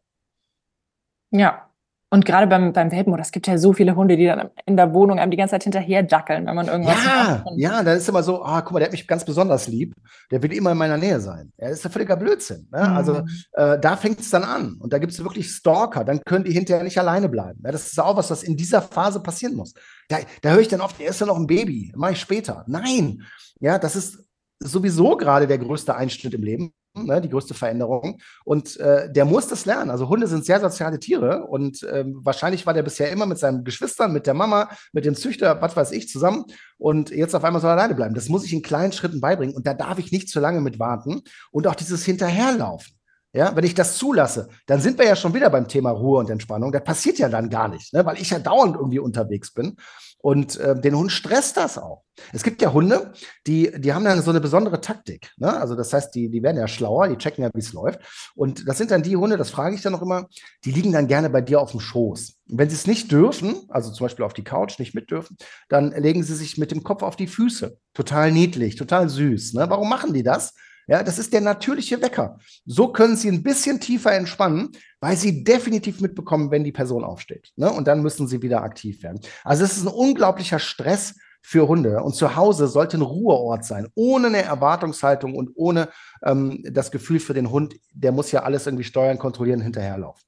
Ja. 1.30 1.67
Und 2.10 2.24
gerade 2.24 2.46
beim, 2.46 2.72
beim 2.72 2.90
Welpen, 2.90 3.12
oder 3.12 3.20
es 3.20 3.32
gibt 3.32 3.46
ja 3.46 3.58
so 3.58 3.74
viele 3.74 3.94
Hunde, 3.94 4.16
die 4.16 4.24
dann 4.24 4.48
in 4.64 4.78
der 4.78 4.94
Wohnung 4.94 5.18
einem 5.18 5.30
die 5.30 5.36
ganze 5.36 5.52
Zeit 5.52 5.64
hinterher 5.64 6.02
dackeln, 6.02 6.46
wenn 6.46 6.54
man 6.54 6.66
irgendwas 6.66 7.04
Ja, 7.04 7.42
macht. 7.44 7.58
ja, 7.58 7.82
dann 7.82 7.98
ist 7.98 8.08
immer 8.08 8.22
so, 8.22 8.42
ah, 8.42 8.62
guck 8.62 8.72
mal, 8.72 8.78
der 8.78 8.86
hat 8.86 8.92
mich 8.92 9.06
ganz 9.06 9.26
besonders 9.26 9.68
lieb. 9.68 9.94
Der 10.30 10.42
will 10.42 10.52
immer 10.54 10.72
in 10.72 10.78
meiner 10.78 10.96
Nähe 10.96 11.20
sein. 11.20 11.52
Ja, 11.58 11.68
das 11.68 11.78
ist 11.78 11.84
ja 11.84 11.90
völliger 11.90 12.16
Blödsinn. 12.16 12.66
Ne? 12.72 12.78
Mhm. 12.80 12.96
Also 12.96 13.22
äh, 13.52 13.78
da 13.78 13.96
fängt 13.96 14.20
es 14.20 14.30
dann 14.30 14.44
an. 14.44 14.76
Und 14.80 14.94
da 14.94 14.98
gibt 14.98 15.12
es 15.12 15.22
wirklich 15.22 15.50
Stalker. 15.50 16.02
Dann 16.02 16.22
können 16.24 16.44
die 16.44 16.52
hinterher 16.52 16.82
nicht 16.82 16.98
alleine 16.98 17.28
bleiben. 17.28 17.60
Ja, 17.62 17.72
das 17.72 17.88
ist 17.88 18.00
auch 18.00 18.16
was, 18.16 18.30
was 18.30 18.42
in 18.42 18.56
dieser 18.56 18.80
Phase 18.80 19.20
passieren 19.20 19.54
muss. 19.54 19.74
Da, 20.08 20.16
da 20.40 20.50
höre 20.52 20.60
ich 20.60 20.68
dann 20.68 20.80
oft, 20.80 20.98
er 21.00 21.10
ist 21.10 21.20
ja 21.20 21.26
noch 21.26 21.36
ein 21.36 21.46
Baby. 21.46 21.92
Mache 21.94 22.12
ich 22.12 22.20
später. 22.20 22.64
Nein. 22.68 23.22
Ja, 23.60 23.78
das 23.78 23.96
ist 23.96 24.24
sowieso 24.60 25.16
gerade 25.16 25.46
der 25.46 25.58
größte 25.58 25.94
Einschnitt 25.94 26.32
im 26.32 26.42
Leben 26.42 26.72
ne, 26.94 27.20
die 27.20 27.28
größte 27.28 27.54
Veränderung. 27.54 28.20
Und 28.44 28.78
äh, 28.78 29.10
der 29.10 29.24
muss 29.24 29.48
das 29.48 29.64
lernen. 29.64 29.90
Also 29.90 30.08
Hunde 30.08 30.26
sind 30.26 30.44
sehr 30.44 30.60
soziale 30.60 30.98
Tiere 30.98 31.44
und 31.44 31.86
ähm, 31.90 32.20
wahrscheinlich 32.22 32.66
war 32.66 32.74
der 32.74 32.82
bisher 32.82 33.10
immer 33.10 33.26
mit 33.26 33.38
seinen 33.38 33.64
Geschwistern, 33.64 34.12
mit 34.12 34.26
der 34.26 34.34
Mama, 34.34 34.68
mit 34.92 35.04
dem 35.04 35.14
Züchter, 35.14 35.60
was 35.60 35.76
weiß 35.76 35.92
ich, 35.92 36.08
zusammen. 36.08 36.44
Und 36.78 37.10
jetzt 37.10 37.34
auf 37.34 37.44
einmal 37.44 37.60
soll 37.60 37.70
er 37.70 37.74
alleine 37.74 37.94
bleiben. 37.94 38.14
Das 38.14 38.28
muss 38.28 38.44
ich 38.44 38.52
in 38.52 38.62
kleinen 38.62 38.92
Schritten 38.92 39.20
beibringen. 39.20 39.54
Und 39.54 39.66
da 39.66 39.74
darf 39.74 39.98
ich 39.98 40.12
nicht 40.12 40.28
zu 40.28 40.40
lange 40.40 40.60
mit 40.60 40.78
warten. 40.78 41.22
Und 41.50 41.66
auch 41.66 41.74
dieses 41.74 42.04
Hinterherlaufen. 42.04 42.94
Ja, 43.34 43.54
wenn 43.54 43.64
ich 43.64 43.74
das 43.74 43.98
zulasse, 43.98 44.48
dann 44.66 44.80
sind 44.80 44.98
wir 44.98 45.04
ja 45.04 45.14
schon 45.14 45.34
wieder 45.34 45.50
beim 45.50 45.68
Thema 45.68 45.90
Ruhe 45.90 46.18
und 46.20 46.30
Entspannung. 46.30 46.72
Das 46.72 46.82
passiert 46.82 47.18
ja 47.18 47.28
dann 47.28 47.50
gar 47.50 47.68
nicht, 47.68 47.92
ne? 47.92 48.04
weil 48.06 48.18
ich 48.18 48.30
ja 48.30 48.38
dauernd 48.38 48.74
irgendwie 48.74 49.00
unterwegs 49.00 49.52
bin. 49.52 49.76
Und 50.20 50.56
äh, 50.56 50.78
den 50.80 50.96
Hund 50.96 51.12
stresst 51.12 51.56
das 51.56 51.78
auch. 51.78 52.02
Es 52.32 52.42
gibt 52.42 52.60
ja 52.60 52.72
Hunde, 52.72 53.12
die, 53.46 53.70
die 53.78 53.92
haben 53.92 54.04
dann 54.04 54.20
so 54.20 54.30
eine 54.30 54.40
besondere 54.40 54.80
Taktik. 54.80 55.30
Ne? 55.36 55.56
Also 55.56 55.76
das 55.76 55.92
heißt, 55.92 56.12
die, 56.14 56.28
die 56.28 56.42
werden 56.42 56.56
ja 56.56 56.66
schlauer, 56.66 57.08
die 57.08 57.16
checken 57.16 57.44
ja, 57.44 57.50
wie 57.54 57.60
es 57.60 57.72
läuft. 57.72 58.00
Und 58.34 58.68
das 58.68 58.78
sind 58.78 58.90
dann 58.90 59.04
die 59.04 59.16
Hunde, 59.16 59.36
das 59.36 59.50
frage 59.50 59.76
ich 59.76 59.82
dann 59.82 59.92
noch 59.92 60.02
immer, 60.02 60.26
die 60.64 60.72
liegen 60.72 60.90
dann 60.92 61.06
gerne 61.06 61.30
bei 61.30 61.40
dir 61.40 61.60
auf 61.60 61.70
dem 61.70 61.80
Schoß. 61.80 62.38
Und 62.50 62.58
wenn 62.58 62.68
sie 62.68 62.74
es 62.74 62.88
nicht 62.88 63.12
dürfen, 63.12 63.66
also 63.68 63.92
zum 63.92 64.06
Beispiel 64.06 64.24
auf 64.24 64.34
die 64.34 64.42
Couch 64.44 64.80
nicht 64.80 64.94
mit 64.94 65.10
dürfen, 65.10 65.36
dann 65.68 65.92
legen 65.92 66.24
sie 66.24 66.34
sich 66.34 66.58
mit 66.58 66.72
dem 66.72 66.82
Kopf 66.82 67.04
auf 67.04 67.14
die 67.14 67.28
Füße. 67.28 67.78
Total 67.94 68.32
niedlich, 68.32 68.74
total 68.74 69.08
süß. 69.08 69.54
Ne? 69.54 69.66
Warum 69.68 69.88
machen 69.88 70.12
die 70.12 70.24
das? 70.24 70.54
Ja, 70.88 71.02
das 71.02 71.18
ist 71.18 71.34
der 71.34 71.42
natürliche 71.42 72.00
Wecker. 72.00 72.38
So 72.64 72.88
können 72.88 73.14
sie 73.14 73.28
ein 73.28 73.42
bisschen 73.42 73.78
tiefer 73.78 74.12
entspannen, 74.12 74.70
weil 75.00 75.16
sie 75.16 75.44
definitiv 75.44 76.00
mitbekommen, 76.00 76.50
wenn 76.50 76.64
die 76.64 76.72
Person 76.72 77.04
aufsteht. 77.04 77.52
Ne? 77.56 77.70
Und 77.70 77.86
dann 77.86 78.02
müssen 78.02 78.26
sie 78.26 78.40
wieder 78.40 78.62
aktiv 78.62 79.02
werden. 79.02 79.20
Also 79.44 79.64
es 79.64 79.76
ist 79.76 79.86
ein 79.86 79.92
unglaublicher 79.92 80.58
Stress 80.58 81.14
für 81.42 81.68
Hunde. 81.68 82.02
Und 82.02 82.14
zu 82.14 82.36
Hause 82.36 82.66
sollte 82.68 82.96
ein 82.96 83.02
Ruheort 83.02 83.64
sein, 83.64 83.86
ohne 83.94 84.28
eine 84.28 84.42
Erwartungshaltung 84.42 85.34
und 85.34 85.50
ohne 85.54 85.88
ähm, 86.24 86.62
das 86.64 86.90
Gefühl 86.90 87.20
für 87.20 87.34
den 87.34 87.50
Hund, 87.50 87.76
der 87.92 88.12
muss 88.12 88.32
ja 88.32 88.42
alles 88.42 88.66
irgendwie 88.66 88.84
steuern, 88.84 89.18
kontrollieren, 89.18 89.60
hinterherlaufen. 89.60 90.24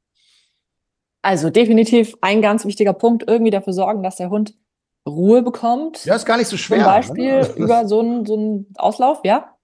Also 1.22 1.50
definitiv 1.50 2.14
ein 2.20 2.42
ganz 2.42 2.64
wichtiger 2.64 2.92
Punkt, 2.92 3.24
irgendwie 3.26 3.50
dafür 3.50 3.72
sorgen, 3.72 4.02
dass 4.02 4.16
der 4.16 4.30
Hund 4.30 4.54
Ruhe 5.06 5.42
bekommt. 5.42 6.04
Ja, 6.04 6.14
ist 6.16 6.26
gar 6.26 6.36
nicht 6.36 6.48
so 6.48 6.56
schwer. 6.56 6.78
Zum 6.78 6.86
Beispiel 6.86 7.40
ne? 7.40 7.48
über 7.56 7.88
so 7.88 8.00
einen, 8.00 8.26
so 8.26 8.34
einen 8.34 8.66
Auslauf, 8.76 9.20
ja? 9.24 9.56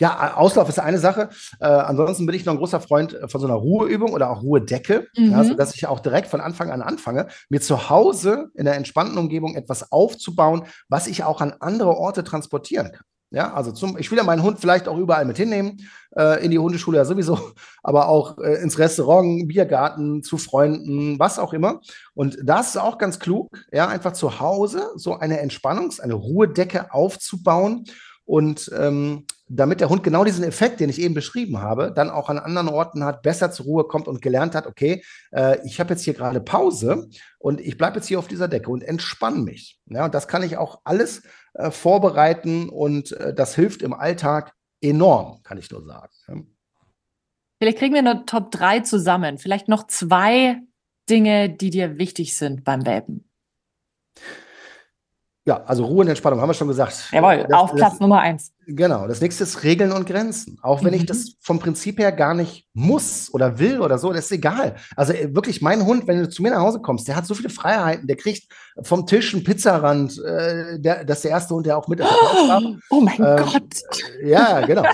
Ja, 0.00 0.36
Auslauf 0.36 0.68
ist 0.68 0.78
eine 0.78 0.98
Sache. 0.98 1.28
Äh, 1.60 1.66
ansonsten 1.66 2.26
bin 2.26 2.34
ich 2.34 2.44
noch 2.44 2.52
ein 2.52 2.58
großer 2.58 2.80
Freund 2.80 3.14
äh, 3.14 3.28
von 3.28 3.40
so 3.40 3.46
einer 3.46 3.56
Ruheübung 3.56 4.12
oder 4.12 4.30
auch 4.30 4.42
Ruhedecke, 4.42 5.08
mhm. 5.16 5.32
ja, 5.32 5.44
sodass 5.44 5.74
ich 5.74 5.86
auch 5.86 6.00
direkt 6.00 6.28
von 6.28 6.40
Anfang 6.40 6.70
an 6.70 6.82
anfange, 6.82 7.26
mir 7.48 7.60
zu 7.60 7.90
Hause 7.90 8.50
in 8.54 8.64
der 8.64 8.76
entspannten 8.76 9.18
Umgebung 9.18 9.56
etwas 9.56 9.90
aufzubauen, 9.90 10.64
was 10.88 11.08
ich 11.08 11.24
auch 11.24 11.40
an 11.40 11.54
andere 11.58 11.96
Orte 11.96 12.22
transportieren 12.22 12.92
kann. 12.92 13.04
Ja, 13.30 13.52
also 13.52 13.72
zum, 13.72 13.98
ich 13.98 14.10
will 14.10 14.16
ja 14.16 14.24
meinen 14.24 14.42
Hund 14.42 14.58
vielleicht 14.58 14.88
auch 14.88 14.96
überall 14.96 15.26
mit 15.26 15.36
hinnehmen, 15.36 15.86
äh, 16.16 16.42
in 16.42 16.50
die 16.50 16.58
Hundeschule 16.58 16.96
ja 16.96 17.04
sowieso, 17.04 17.38
aber 17.82 18.08
auch 18.08 18.38
äh, 18.38 18.54
ins 18.62 18.78
Restaurant, 18.78 19.46
Biergarten, 19.48 20.22
zu 20.22 20.38
Freunden, 20.38 21.18
was 21.18 21.38
auch 21.38 21.52
immer. 21.52 21.80
Und 22.14 22.38
das 22.42 22.70
ist 22.70 22.76
auch 22.78 22.96
ganz 22.96 23.18
klug, 23.18 23.50
ja, 23.70 23.86
einfach 23.86 24.14
zu 24.14 24.40
Hause 24.40 24.92
so 24.96 25.18
eine 25.18 25.42
Entspannungs-, 25.42 26.00
eine 26.00 26.14
Ruhedecke 26.14 26.94
aufzubauen 26.94 27.84
und 28.24 28.70
ähm, 28.74 29.26
damit 29.48 29.80
der 29.80 29.88
Hund 29.88 30.02
genau 30.02 30.24
diesen 30.24 30.44
Effekt, 30.44 30.80
den 30.80 30.90
ich 30.90 31.00
eben 31.00 31.14
beschrieben 31.14 31.58
habe, 31.58 31.92
dann 31.94 32.10
auch 32.10 32.28
an 32.28 32.38
anderen 32.38 32.68
Orten 32.68 33.04
hat, 33.04 33.22
besser 33.22 33.50
zur 33.50 33.66
Ruhe 33.66 33.84
kommt 33.84 34.08
und 34.08 34.22
gelernt 34.22 34.54
hat, 34.54 34.66
okay, 34.66 35.02
äh, 35.32 35.58
ich 35.66 35.80
habe 35.80 35.90
jetzt 35.90 36.02
hier 36.02 36.14
gerade 36.14 36.40
Pause 36.40 37.08
und 37.38 37.60
ich 37.60 37.78
bleibe 37.78 37.96
jetzt 37.96 38.06
hier 38.06 38.18
auf 38.18 38.28
dieser 38.28 38.48
Decke 38.48 38.70
und 38.70 38.82
entspanne 38.82 39.38
mich. 39.38 39.80
Ja, 39.86 40.04
und 40.04 40.14
das 40.14 40.28
kann 40.28 40.42
ich 40.42 40.56
auch 40.56 40.80
alles 40.84 41.22
äh, 41.54 41.70
vorbereiten 41.70 42.68
und 42.68 43.12
äh, 43.12 43.34
das 43.34 43.54
hilft 43.54 43.82
im 43.82 43.94
Alltag 43.94 44.54
enorm, 44.80 45.42
kann 45.42 45.58
ich 45.58 45.70
nur 45.70 45.84
sagen. 45.84 46.54
Vielleicht 47.60 47.78
kriegen 47.78 47.94
wir 47.94 48.00
eine 48.00 48.24
Top 48.24 48.50
3 48.52 48.80
zusammen. 48.80 49.38
Vielleicht 49.38 49.68
noch 49.68 49.86
zwei 49.88 50.60
Dinge, 51.10 51.50
die 51.50 51.70
dir 51.70 51.98
wichtig 51.98 52.36
sind 52.36 52.64
beim 52.64 52.86
Welpen. 52.86 53.28
Ja, 55.48 55.62
also 55.64 55.86
Ruhe 55.86 56.02
und 56.02 56.08
Entspannung, 56.08 56.42
haben 56.42 56.50
wir 56.50 56.52
schon 56.52 56.68
gesagt. 56.68 57.08
Jawohl, 57.10 57.46
das, 57.48 57.58
auf 57.58 57.74
Platz 57.74 57.92
das, 57.92 58.00
Nummer 58.00 58.20
eins. 58.20 58.52
Genau, 58.66 59.08
das 59.08 59.22
nächste 59.22 59.44
ist 59.44 59.64
Regeln 59.64 59.92
und 59.92 60.06
Grenzen. 60.06 60.58
Auch 60.60 60.84
wenn 60.84 60.92
mhm. 60.92 61.00
ich 61.00 61.06
das 61.06 61.36
vom 61.40 61.58
Prinzip 61.58 61.98
her 61.98 62.12
gar 62.12 62.34
nicht 62.34 62.66
muss 62.74 63.32
oder 63.32 63.58
will 63.58 63.80
oder 63.80 63.96
so, 63.96 64.12
das 64.12 64.26
ist 64.26 64.32
egal. 64.32 64.74
Also 64.94 65.14
äh, 65.14 65.34
wirklich, 65.34 65.62
mein 65.62 65.86
Hund, 65.86 66.06
wenn 66.06 66.18
du 66.18 66.28
zu 66.28 66.42
mir 66.42 66.50
nach 66.50 66.60
Hause 66.60 66.80
kommst, 66.80 67.08
der 67.08 67.16
hat 67.16 67.24
so 67.24 67.32
viele 67.32 67.48
Freiheiten, 67.48 68.06
der 68.06 68.16
kriegt 68.16 68.52
vom 68.82 69.06
Tisch 69.06 69.32
einen 69.32 69.42
Pizzarand. 69.42 70.22
Äh, 70.22 70.80
der, 70.80 71.06
das 71.06 71.16
ist 71.16 71.24
der 71.24 71.30
erste 71.30 71.54
Hund, 71.54 71.64
der 71.64 71.78
auch 71.78 71.88
mit 71.88 72.02
oh, 72.02 72.04
oh 72.90 73.00
mein 73.00 73.16
ähm, 73.16 73.46
Gott. 73.46 73.82
Ja, 74.22 74.66
genau. 74.66 74.84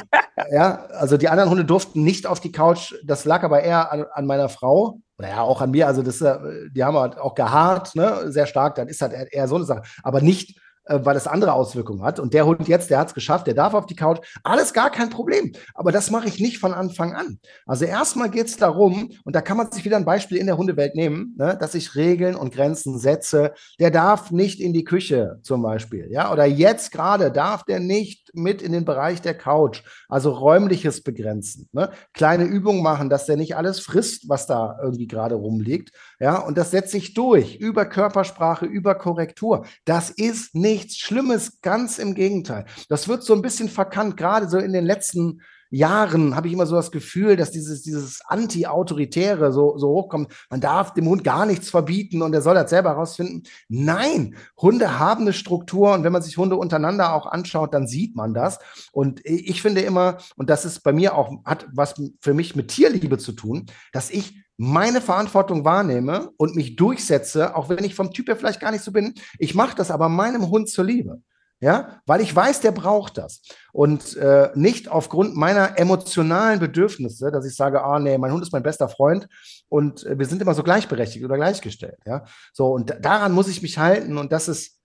ja, 0.52 0.84
also 0.90 1.16
die 1.16 1.28
anderen 1.28 1.50
Hunde 1.50 1.64
durften 1.64 2.04
nicht 2.04 2.28
auf 2.28 2.38
die 2.38 2.52
Couch. 2.52 2.94
Das 3.04 3.24
lag 3.24 3.42
aber 3.42 3.64
eher 3.64 3.90
an, 3.90 4.04
an 4.12 4.24
meiner 4.24 4.48
Frau. 4.48 5.00
Oder 5.24 5.32
ja, 5.32 5.40
auch 5.40 5.60
an 5.60 5.70
mir. 5.70 5.86
Also 5.86 6.02
das, 6.02 6.18
die 6.18 6.84
haben 6.84 6.96
halt 6.96 7.18
auch 7.18 7.34
gehaart, 7.34 7.94
ne, 7.94 8.30
sehr 8.30 8.46
stark. 8.46 8.74
Dann 8.74 8.88
ist 8.88 9.00
halt 9.00 9.32
eher 9.32 9.48
so 9.48 9.56
eine 9.56 9.64
Sache. 9.64 9.82
Aber 10.02 10.20
nicht 10.20 10.58
äh, 10.86 11.00
weil 11.02 11.16
es 11.16 11.26
andere 11.26 11.54
Auswirkungen 11.54 12.02
hat. 12.02 12.20
Und 12.20 12.34
der 12.34 12.44
Hund 12.44 12.68
jetzt, 12.68 12.90
der 12.90 12.98
hat 12.98 13.08
es 13.08 13.14
geschafft, 13.14 13.46
der 13.46 13.54
darf 13.54 13.72
auf 13.72 13.86
die 13.86 13.96
Couch. 13.96 14.18
Alles 14.42 14.74
gar 14.74 14.90
kein 14.90 15.08
Problem. 15.08 15.52
Aber 15.72 15.92
das 15.92 16.10
mache 16.10 16.28
ich 16.28 16.40
nicht 16.40 16.58
von 16.58 16.74
Anfang 16.74 17.14
an. 17.14 17.38
Also 17.64 17.86
erstmal 17.86 18.28
geht 18.28 18.48
es 18.48 18.58
darum, 18.58 19.10
und 19.24 19.34
da 19.34 19.40
kann 19.40 19.56
man 19.56 19.72
sich 19.72 19.84
wieder 19.84 19.96
ein 19.96 20.04
Beispiel 20.04 20.36
in 20.36 20.46
der 20.46 20.58
Hundewelt 20.58 20.94
nehmen, 20.94 21.34
ne, 21.38 21.56
dass 21.58 21.74
ich 21.74 21.94
Regeln 21.94 22.34
und 22.34 22.52
Grenzen 22.52 22.98
setze. 22.98 23.54
Der 23.80 23.90
darf 23.90 24.30
nicht 24.30 24.60
in 24.60 24.74
die 24.74 24.84
Küche 24.84 25.38
zum 25.42 25.62
Beispiel. 25.62 26.08
Ja, 26.10 26.30
oder 26.30 26.44
jetzt 26.44 26.92
gerade 26.92 27.32
darf 27.32 27.64
der 27.64 27.80
nicht 27.80 28.23
mit 28.36 28.62
in 28.62 28.72
den 28.72 28.84
Bereich 28.84 29.22
der 29.22 29.34
Couch. 29.34 29.82
Also 30.08 30.30
räumliches 30.30 31.02
Begrenzen. 31.02 31.68
Ne? 31.72 31.90
Kleine 32.12 32.44
Übungen 32.44 32.82
machen, 32.82 33.10
dass 33.10 33.26
der 33.26 33.36
nicht 33.36 33.56
alles 33.56 33.80
frisst, 33.80 34.28
was 34.28 34.46
da 34.46 34.78
irgendwie 34.82 35.06
gerade 35.06 35.34
rumliegt. 35.34 35.92
Ja, 36.20 36.38
und 36.38 36.58
das 36.58 36.70
setze 36.70 36.96
ich 36.96 37.14
durch 37.14 37.56
über 37.56 37.86
Körpersprache, 37.86 38.66
über 38.66 38.94
Korrektur. 38.94 39.66
Das 39.84 40.10
ist 40.10 40.54
nichts 40.54 40.98
Schlimmes, 40.98 41.60
ganz 41.60 41.98
im 41.98 42.14
Gegenteil. 42.14 42.66
Das 42.88 43.08
wird 43.08 43.22
so 43.22 43.34
ein 43.34 43.42
bisschen 43.42 43.68
verkannt, 43.68 44.16
gerade 44.16 44.48
so 44.48 44.58
in 44.58 44.72
den 44.72 44.84
letzten 44.84 45.40
Jahren 45.74 46.36
habe 46.36 46.46
ich 46.46 46.54
immer 46.54 46.66
so 46.66 46.76
das 46.76 46.90
Gefühl, 46.90 47.36
dass 47.36 47.50
dieses, 47.50 47.82
dieses 47.82 48.20
Anti-Autoritäre 48.26 49.52
so, 49.52 49.76
so 49.76 49.88
hochkommt. 49.88 50.32
Man 50.50 50.60
darf 50.60 50.94
dem 50.94 51.08
Hund 51.08 51.24
gar 51.24 51.46
nichts 51.46 51.70
verbieten 51.70 52.22
und 52.22 52.32
er 52.32 52.42
soll 52.42 52.54
das 52.54 52.70
selber 52.70 52.90
herausfinden. 52.90 53.42
Nein, 53.68 54.36
Hunde 54.56 54.98
haben 54.98 55.22
eine 55.22 55.32
Struktur 55.32 55.92
und 55.92 56.04
wenn 56.04 56.12
man 56.12 56.22
sich 56.22 56.36
Hunde 56.36 56.56
untereinander 56.56 57.14
auch 57.14 57.26
anschaut, 57.26 57.74
dann 57.74 57.86
sieht 57.86 58.14
man 58.14 58.34
das. 58.34 58.58
Und 58.92 59.20
ich 59.24 59.62
finde 59.62 59.80
immer, 59.80 60.18
und 60.36 60.48
das 60.48 60.64
ist 60.64 60.80
bei 60.84 60.92
mir 60.92 61.16
auch, 61.16 61.44
hat 61.44 61.66
was 61.72 61.94
für 62.20 62.34
mich 62.34 62.54
mit 62.54 62.68
Tierliebe 62.68 63.18
zu 63.18 63.32
tun, 63.32 63.66
dass 63.92 64.10
ich 64.10 64.44
meine 64.56 65.00
Verantwortung 65.00 65.64
wahrnehme 65.64 66.30
und 66.36 66.54
mich 66.54 66.76
durchsetze, 66.76 67.56
auch 67.56 67.68
wenn 67.68 67.82
ich 67.82 67.94
vom 67.94 68.12
Typ 68.12 68.28
her 68.28 68.36
vielleicht 68.36 68.60
gar 68.60 68.70
nicht 68.70 68.84
so 68.84 68.92
bin. 68.92 69.14
Ich 69.38 69.54
mache 69.54 69.76
das 69.76 69.90
aber 69.90 70.08
meinem 70.08 70.48
Hund 70.48 70.68
zur 70.68 70.84
Liebe. 70.84 71.20
Ja, 71.60 72.00
weil 72.04 72.20
ich 72.20 72.34
weiß, 72.34 72.60
der 72.60 72.72
braucht 72.72 73.16
das. 73.16 73.40
Und 73.72 74.16
äh, 74.16 74.50
nicht 74.54 74.88
aufgrund 74.88 75.34
meiner 75.34 75.78
emotionalen 75.78 76.60
Bedürfnisse, 76.60 77.30
dass 77.30 77.46
ich 77.46 77.56
sage, 77.56 77.82
ah, 77.82 77.98
nee, 77.98 78.18
mein 78.18 78.32
Hund 78.32 78.42
ist 78.42 78.52
mein 78.52 78.62
bester 78.62 78.88
Freund 78.88 79.28
und 79.68 80.04
äh, 80.04 80.18
wir 80.18 80.26
sind 80.26 80.42
immer 80.42 80.54
so 80.54 80.62
gleichberechtigt 80.62 81.24
oder 81.24 81.36
gleichgestellt. 81.36 81.98
Ja, 82.04 82.24
so 82.52 82.72
und 82.72 82.94
daran 83.00 83.32
muss 83.32 83.48
ich 83.48 83.62
mich 83.62 83.78
halten 83.78 84.18
und 84.18 84.30
das 84.32 84.48
ist, 84.48 84.78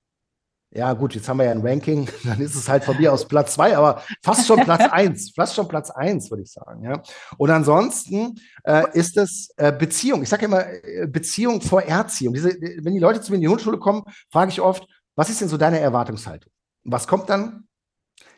ja, 0.72 0.94
gut, 0.94 1.16
jetzt 1.16 1.28
haben 1.28 1.38
wir 1.38 1.46
ja 1.46 1.52
ein 1.52 1.66
Ranking, 1.66 2.08
dann 2.24 2.40
ist 2.40 2.56
es 2.56 2.70
halt 2.70 2.84
von 2.84 2.96
mir 2.98 3.12
aus 3.12 3.28
Platz 3.28 3.56
zwei, 3.56 3.76
aber 3.76 4.04
fast 4.24 4.48
schon 4.48 4.60
Platz 4.62 4.84
eins, 4.92 5.34
fast 5.36 5.56
schon 5.56 5.68
Platz 5.68 5.90
eins, 5.90 6.30
würde 6.30 6.44
ich 6.44 6.52
sagen. 6.52 6.84
Ja. 6.84 7.02
Und 7.38 7.50
ansonsten 7.50 8.40
äh, 8.64 8.86
ist 8.94 9.18
es 9.18 9.50
äh, 9.58 9.74
Beziehung. 9.74 10.22
Ich 10.22 10.30
sage 10.30 10.46
immer 10.46 10.66
äh, 10.66 11.08
Beziehung 11.08 11.62
vor 11.62 11.82
Erziehung. 11.82 12.36
Diese, 12.36 12.50
wenn 12.52 12.94
die 12.94 13.00
Leute 13.00 13.22
zu 13.22 13.32
mir 13.32 13.38
in 13.38 13.42
die 13.42 13.48
Hundschule 13.48 13.80
kommen, 13.80 14.04
frage 14.32 14.52
ich 14.52 14.62
oft, 14.62 14.88
was 15.16 15.30
ist 15.30 15.42
denn 15.42 15.50
so 15.50 15.58
deine 15.58 15.80
Erwartungshaltung? 15.80 16.52
Was 16.92 17.08
kommt 17.08 17.30
dann? 17.30 17.66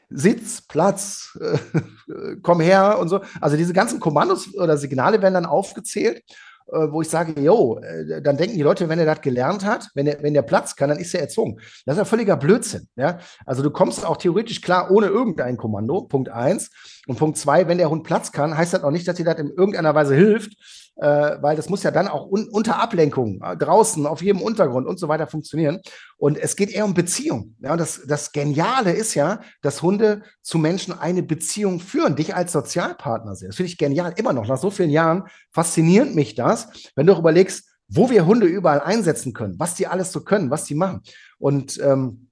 Sitz, 0.10 0.62
Platz, 0.62 1.38
äh, 1.40 2.36
komm 2.42 2.60
her 2.60 3.00
und 3.00 3.08
so. 3.08 3.22
Also 3.40 3.56
diese 3.56 3.74
ganzen 3.74 4.00
Kommandos 4.00 4.54
oder 4.56 4.78
Signale 4.78 5.22
werden 5.22 5.36
dann 5.36 5.46
aufgezählt, 5.46 6.22
äh, 6.68 6.92
wo 6.92 7.02
ich 7.02 7.10
sage, 7.10 7.40
jo, 7.40 7.80
äh, 7.80 8.22
dann 8.22 8.38
denken 8.38 8.56
die 8.56 8.62
Leute, 8.62 8.90
wenn 8.90 9.00
er 9.00 9.06
das 9.06 9.22
gelernt 9.22 9.66
hat, 9.66 9.90
wenn 9.94 10.06
der, 10.06 10.22
wenn 10.22 10.34
der 10.34 10.42
Platz 10.42 10.76
kann, 10.76 10.90
dann 10.90 11.00
ist 11.00 11.14
er 11.14 11.22
erzogen. 11.22 11.60
Das 11.86 11.96
ist 11.96 12.00
ja 12.00 12.06
völliger 12.06 12.36
Blödsinn. 12.36 12.88
Ja? 12.96 13.20
Also 13.46 13.64
du 13.64 13.72
kommst 13.72 14.06
auch 14.06 14.18
theoretisch 14.18 14.62
klar 14.62 14.92
ohne 14.92 15.08
irgendein 15.08 15.58
Kommando, 15.58 16.02
Punkt 16.02 16.30
eins. 16.30 16.70
Und 17.08 17.18
Punkt 17.18 17.38
zwei, 17.38 17.68
wenn 17.68 17.78
der 17.78 17.90
Hund 17.90 18.04
Platz 18.04 18.32
kann, 18.32 18.58
heißt 18.58 18.74
das 18.74 18.84
auch 18.84 18.92
nicht, 18.92 19.08
dass 19.08 19.16
dir 19.16 19.26
das 19.26 19.40
in 19.40 19.50
irgendeiner 19.50 19.96
Weise 19.96 20.16
hilft, 20.16 20.91
äh, 21.02 21.42
weil 21.42 21.56
das 21.56 21.68
muss 21.68 21.82
ja 21.82 21.90
dann 21.90 22.08
auch 22.08 22.30
un 22.30 22.48
unter 22.50 22.80
Ablenkung 22.80 23.42
äh, 23.42 23.58
draußen 23.58 24.06
auf 24.06 24.22
jedem 24.22 24.42
Untergrund 24.42 24.86
und 24.88 25.00
so 25.00 25.08
weiter 25.08 25.26
funktionieren. 25.26 25.80
Und 26.18 26.38
es 26.38 26.56
geht 26.56 26.70
eher 26.70 26.86
um 26.86 26.94
Beziehung. 26.94 27.56
Ja, 27.60 27.72
und 27.72 27.80
das, 27.80 28.04
das 28.06 28.32
Geniale 28.32 28.92
ist 28.92 29.16
ja, 29.16 29.42
dass 29.64 29.82
Hunde 29.82 30.22
zu 30.44 30.60
Menschen 30.60 30.98
eine 30.98 31.24
Beziehung 31.24 31.80
führen, 31.80 32.16
dich 32.16 32.36
als 32.36 32.52
Sozialpartner 32.52 33.36
sehen. 33.36 33.50
Das 33.50 33.56
finde 33.56 33.72
ich 33.72 33.80
genial, 33.80 34.14
immer 34.16 34.32
noch. 34.32 34.48
Nach 34.48 34.60
so 34.60 34.70
vielen 34.70 34.92
Jahren 34.92 35.24
fasziniert 35.52 36.14
mich 36.14 36.36
das, 36.36 36.68
wenn 36.96 37.08
du 37.08 37.18
überlegst, 37.18 37.68
wo 37.88 38.12
wir 38.12 38.28
Hunde 38.28 38.46
überall 38.46 38.80
einsetzen 38.80 39.34
können, 39.34 39.56
was 39.58 39.74
die 39.74 39.88
alles 39.88 40.12
so 40.12 40.22
können, 40.22 40.52
was 40.52 40.66
die 40.66 40.76
machen. 40.76 41.02
Und 41.40 41.80
ähm, 41.84 42.28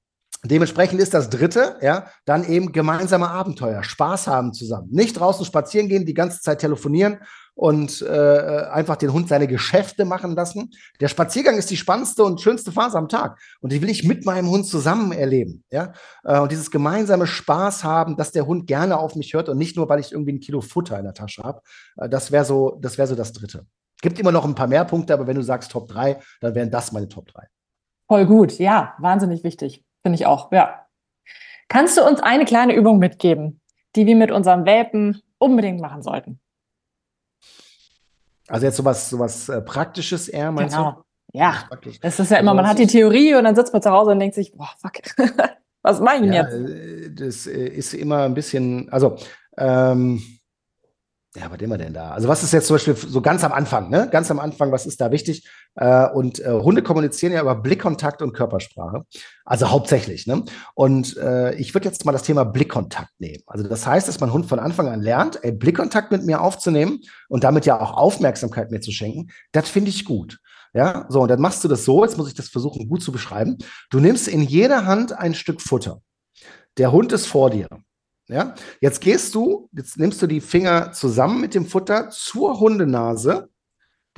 Dementsprechend 0.45 1.01
ist 1.01 1.13
das 1.13 1.29
dritte, 1.29 1.75
ja, 1.81 2.07
dann 2.23 2.45
eben 2.45 2.71
gemeinsame 2.71 3.29
Abenteuer, 3.29 3.83
Spaß 3.83 4.27
haben 4.27 4.53
zusammen. 4.53 4.87
Nicht 4.89 5.19
draußen 5.19 5.43
spazieren 5.45 5.89
gehen, 5.89 6.05
die 6.05 6.13
ganze 6.13 6.39
Zeit 6.39 6.59
telefonieren 6.59 7.19
und 7.59 8.01
äh, 8.03 8.69
einfach 8.71 8.95
den 8.95 9.11
Hund 9.11 9.27
seine 9.27 9.45
Geschäfte 9.45 10.05
machen 10.05 10.33
lassen. 10.33 10.71
Der 11.01 11.09
Spaziergang 11.09 11.57
ist 11.57 11.69
die 11.69 11.75
spannendste 11.75 12.23
und 12.23 12.39
schönste 12.39 12.71
Phase 12.71 12.97
am 12.97 13.09
Tag. 13.09 13.37
Und 13.59 13.73
die 13.73 13.81
will 13.81 13.89
ich 13.89 14.05
mit 14.05 14.25
meinem 14.25 14.49
Hund 14.49 14.65
zusammen 14.65 15.11
erleben. 15.11 15.65
Ja? 15.69 15.91
Äh, 16.23 16.39
und 16.39 16.53
dieses 16.53 16.71
gemeinsame 16.71 17.27
Spaß 17.27 17.83
haben, 17.83 18.15
dass 18.15 18.31
der 18.31 18.47
Hund 18.47 18.65
gerne 18.65 18.97
auf 18.97 19.15
mich 19.15 19.33
hört 19.33 19.49
und 19.49 19.57
nicht 19.57 19.75
nur, 19.75 19.89
weil 19.89 19.99
ich 19.99 20.13
irgendwie 20.13 20.31
ein 20.31 20.39
Kilo 20.39 20.61
Futter 20.61 20.97
in 20.97 21.03
der 21.03 21.13
Tasche 21.13 21.43
habe. 21.43 21.61
Äh, 21.97 22.07
das 22.07 22.31
wäre 22.31 22.45
so, 22.45 22.77
das 22.79 22.97
wäre 22.97 23.09
so 23.09 23.15
das 23.15 23.33
Dritte. 23.33 23.65
Gibt 24.01 24.19
immer 24.19 24.31
noch 24.31 24.45
ein 24.45 24.55
paar 24.55 24.67
mehr 24.67 24.85
Punkte, 24.85 25.13
aber 25.13 25.27
wenn 25.27 25.35
du 25.35 25.43
sagst 25.43 25.69
Top 25.69 25.89
3, 25.89 26.17
dann 26.39 26.55
wären 26.55 26.71
das 26.71 26.93
meine 26.93 27.09
Top 27.09 27.27
3. 27.27 27.45
Voll 28.07 28.25
gut, 28.25 28.57
ja, 28.57 28.93
wahnsinnig 28.99 29.43
wichtig. 29.43 29.83
Finde 30.01 30.15
ich 30.15 30.25
auch, 30.25 30.53
ja. 30.53 30.85
Kannst 31.67 31.97
du 31.97 32.07
uns 32.07 32.21
eine 32.21 32.45
kleine 32.45 32.73
Übung 32.73 32.99
mitgeben, 32.99 33.59
die 33.97 34.05
wir 34.05 34.15
mit 34.15 34.31
unserem 34.31 34.65
Welpen 34.65 35.21
unbedingt 35.39 35.81
machen 35.81 36.01
sollten? 36.01 36.39
Also 38.49 38.65
jetzt 38.65 38.77
sowas, 38.77 39.09
sowas 39.09 39.49
äh, 39.49 39.61
Praktisches 39.61 40.27
eher, 40.27 40.51
meinst 40.51 40.75
genau. 40.75 40.91
du? 40.91 41.03
Ja, 41.31 41.69
das 42.01 42.19
ist 42.19 42.31
ja 42.31 42.37
immer, 42.37 42.55
man 42.55 42.67
hat 42.67 42.79
die 42.79 42.87
Theorie 42.87 43.35
und 43.35 43.43
dann 43.43 43.55
sitzt 43.55 43.71
man 43.71 43.81
zu 43.83 43.91
Hause 43.91 44.11
und 44.11 44.19
denkt 44.19 44.33
sich, 44.33 44.51
boah, 44.51 44.69
fuck, 44.81 44.93
was 45.83 45.99
mache 45.99 46.15
ich 46.15 46.21
denn 46.23 46.33
ja, 46.33 46.41
jetzt? 46.43 46.53
Äh, 46.53 47.11
das 47.13 47.47
äh, 47.47 47.67
ist 47.67 47.93
immer 47.93 48.23
ein 48.23 48.33
bisschen, 48.33 48.89
also 48.89 49.17
ähm, 49.57 50.21
ja, 51.35 51.51
was 51.51 51.59
immer 51.59 51.77
denn 51.77 51.93
da? 51.93 52.09
Also 52.09 52.27
was 52.27 52.41
ist 52.41 52.53
jetzt 52.53 52.65
zum 52.65 52.75
Beispiel 52.75 52.95
so 52.95 53.21
ganz 53.21 53.43
am 53.43 53.51
Anfang, 53.51 53.89
ne? 53.91 54.09
Ganz 54.11 54.31
am 54.31 54.39
Anfang, 54.39 54.71
was 54.71 54.87
ist 54.87 54.99
da 54.99 55.11
wichtig? 55.11 55.47
Äh, 55.75 56.07
und 56.09 56.39
äh, 56.39 56.51
Hunde 56.51 56.81
kommunizieren 56.81 57.33
ja 57.33 57.41
über 57.41 57.55
Blickkontakt 57.55 58.23
und 58.23 58.33
Körpersprache. 58.33 59.03
Also 59.45 59.69
hauptsächlich, 59.69 60.25
ne? 60.25 60.43
Und 60.73 61.17
äh, 61.17 61.53
ich 61.55 61.75
würde 61.75 61.87
jetzt 61.87 62.03
mal 62.03 62.13
das 62.13 62.23
Thema 62.23 62.45
Blickkontakt 62.45 63.11
nehmen. 63.19 63.43
Also 63.45 63.67
das 63.67 63.85
heißt, 63.85 64.07
dass 64.07 64.19
mein 64.19 64.33
Hund 64.33 64.47
von 64.47 64.57
Anfang 64.57 64.87
an 64.87 65.01
lernt, 65.01 65.43
ey, 65.43 65.51
Blickkontakt 65.51 66.11
mit 66.11 66.25
mir 66.25 66.41
aufzunehmen 66.41 67.01
und 67.27 67.43
damit 67.43 67.67
ja 67.67 67.79
auch 67.79 67.93
Aufmerksamkeit 67.93 68.71
mir 68.71 68.81
zu 68.81 68.91
schenken. 68.91 69.27
Das 69.51 69.69
finde 69.69 69.91
ich 69.91 70.05
gut. 70.05 70.39
Ja, 70.73 71.05
so, 71.09 71.21
und 71.21 71.29
dann 71.29 71.41
machst 71.41 71.63
du 71.63 71.67
das 71.67 71.85
so, 71.85 72.03
jetzt 72.03 72.17
muss 72.17 72.27
ich 72.27 72.35
das 72.35 72.49
versuchen 72.49 72.87
gut 72.89 73.03
zu 73.03 73.11
beschreiben. 73.11 73.57
Du 73.91 73.99
nimmst 73.99 74.27
in 74.27 74.41
jeder 74.41 74.85
Hand 74.85 75.13
ein 75.13 75.35
Stück 75.35 75.61
Futter. 75.61 76.01
Der 76.77 76.91
Hund 76.91 77.11
ist 77.11 77.27
vor 77.27 77.49
dir. 77.49 77.67
Ja? 78.29 78.53
Jetzt 78.79 79.01
gehst 79.01 79.33
du, 79.33 79.69
jetzt 79.73 79.97
nimmst 79.97 80.21
du 80.21 80.27
die 80.27 80.39
Finger 80.39 80.91
zusammen 80.91 81.41
mit 81.41 81.55
dem 81.55 81.65
Futter 81.65 82.09
zur 82.11 82.59
Hundenase, 82.59 83.48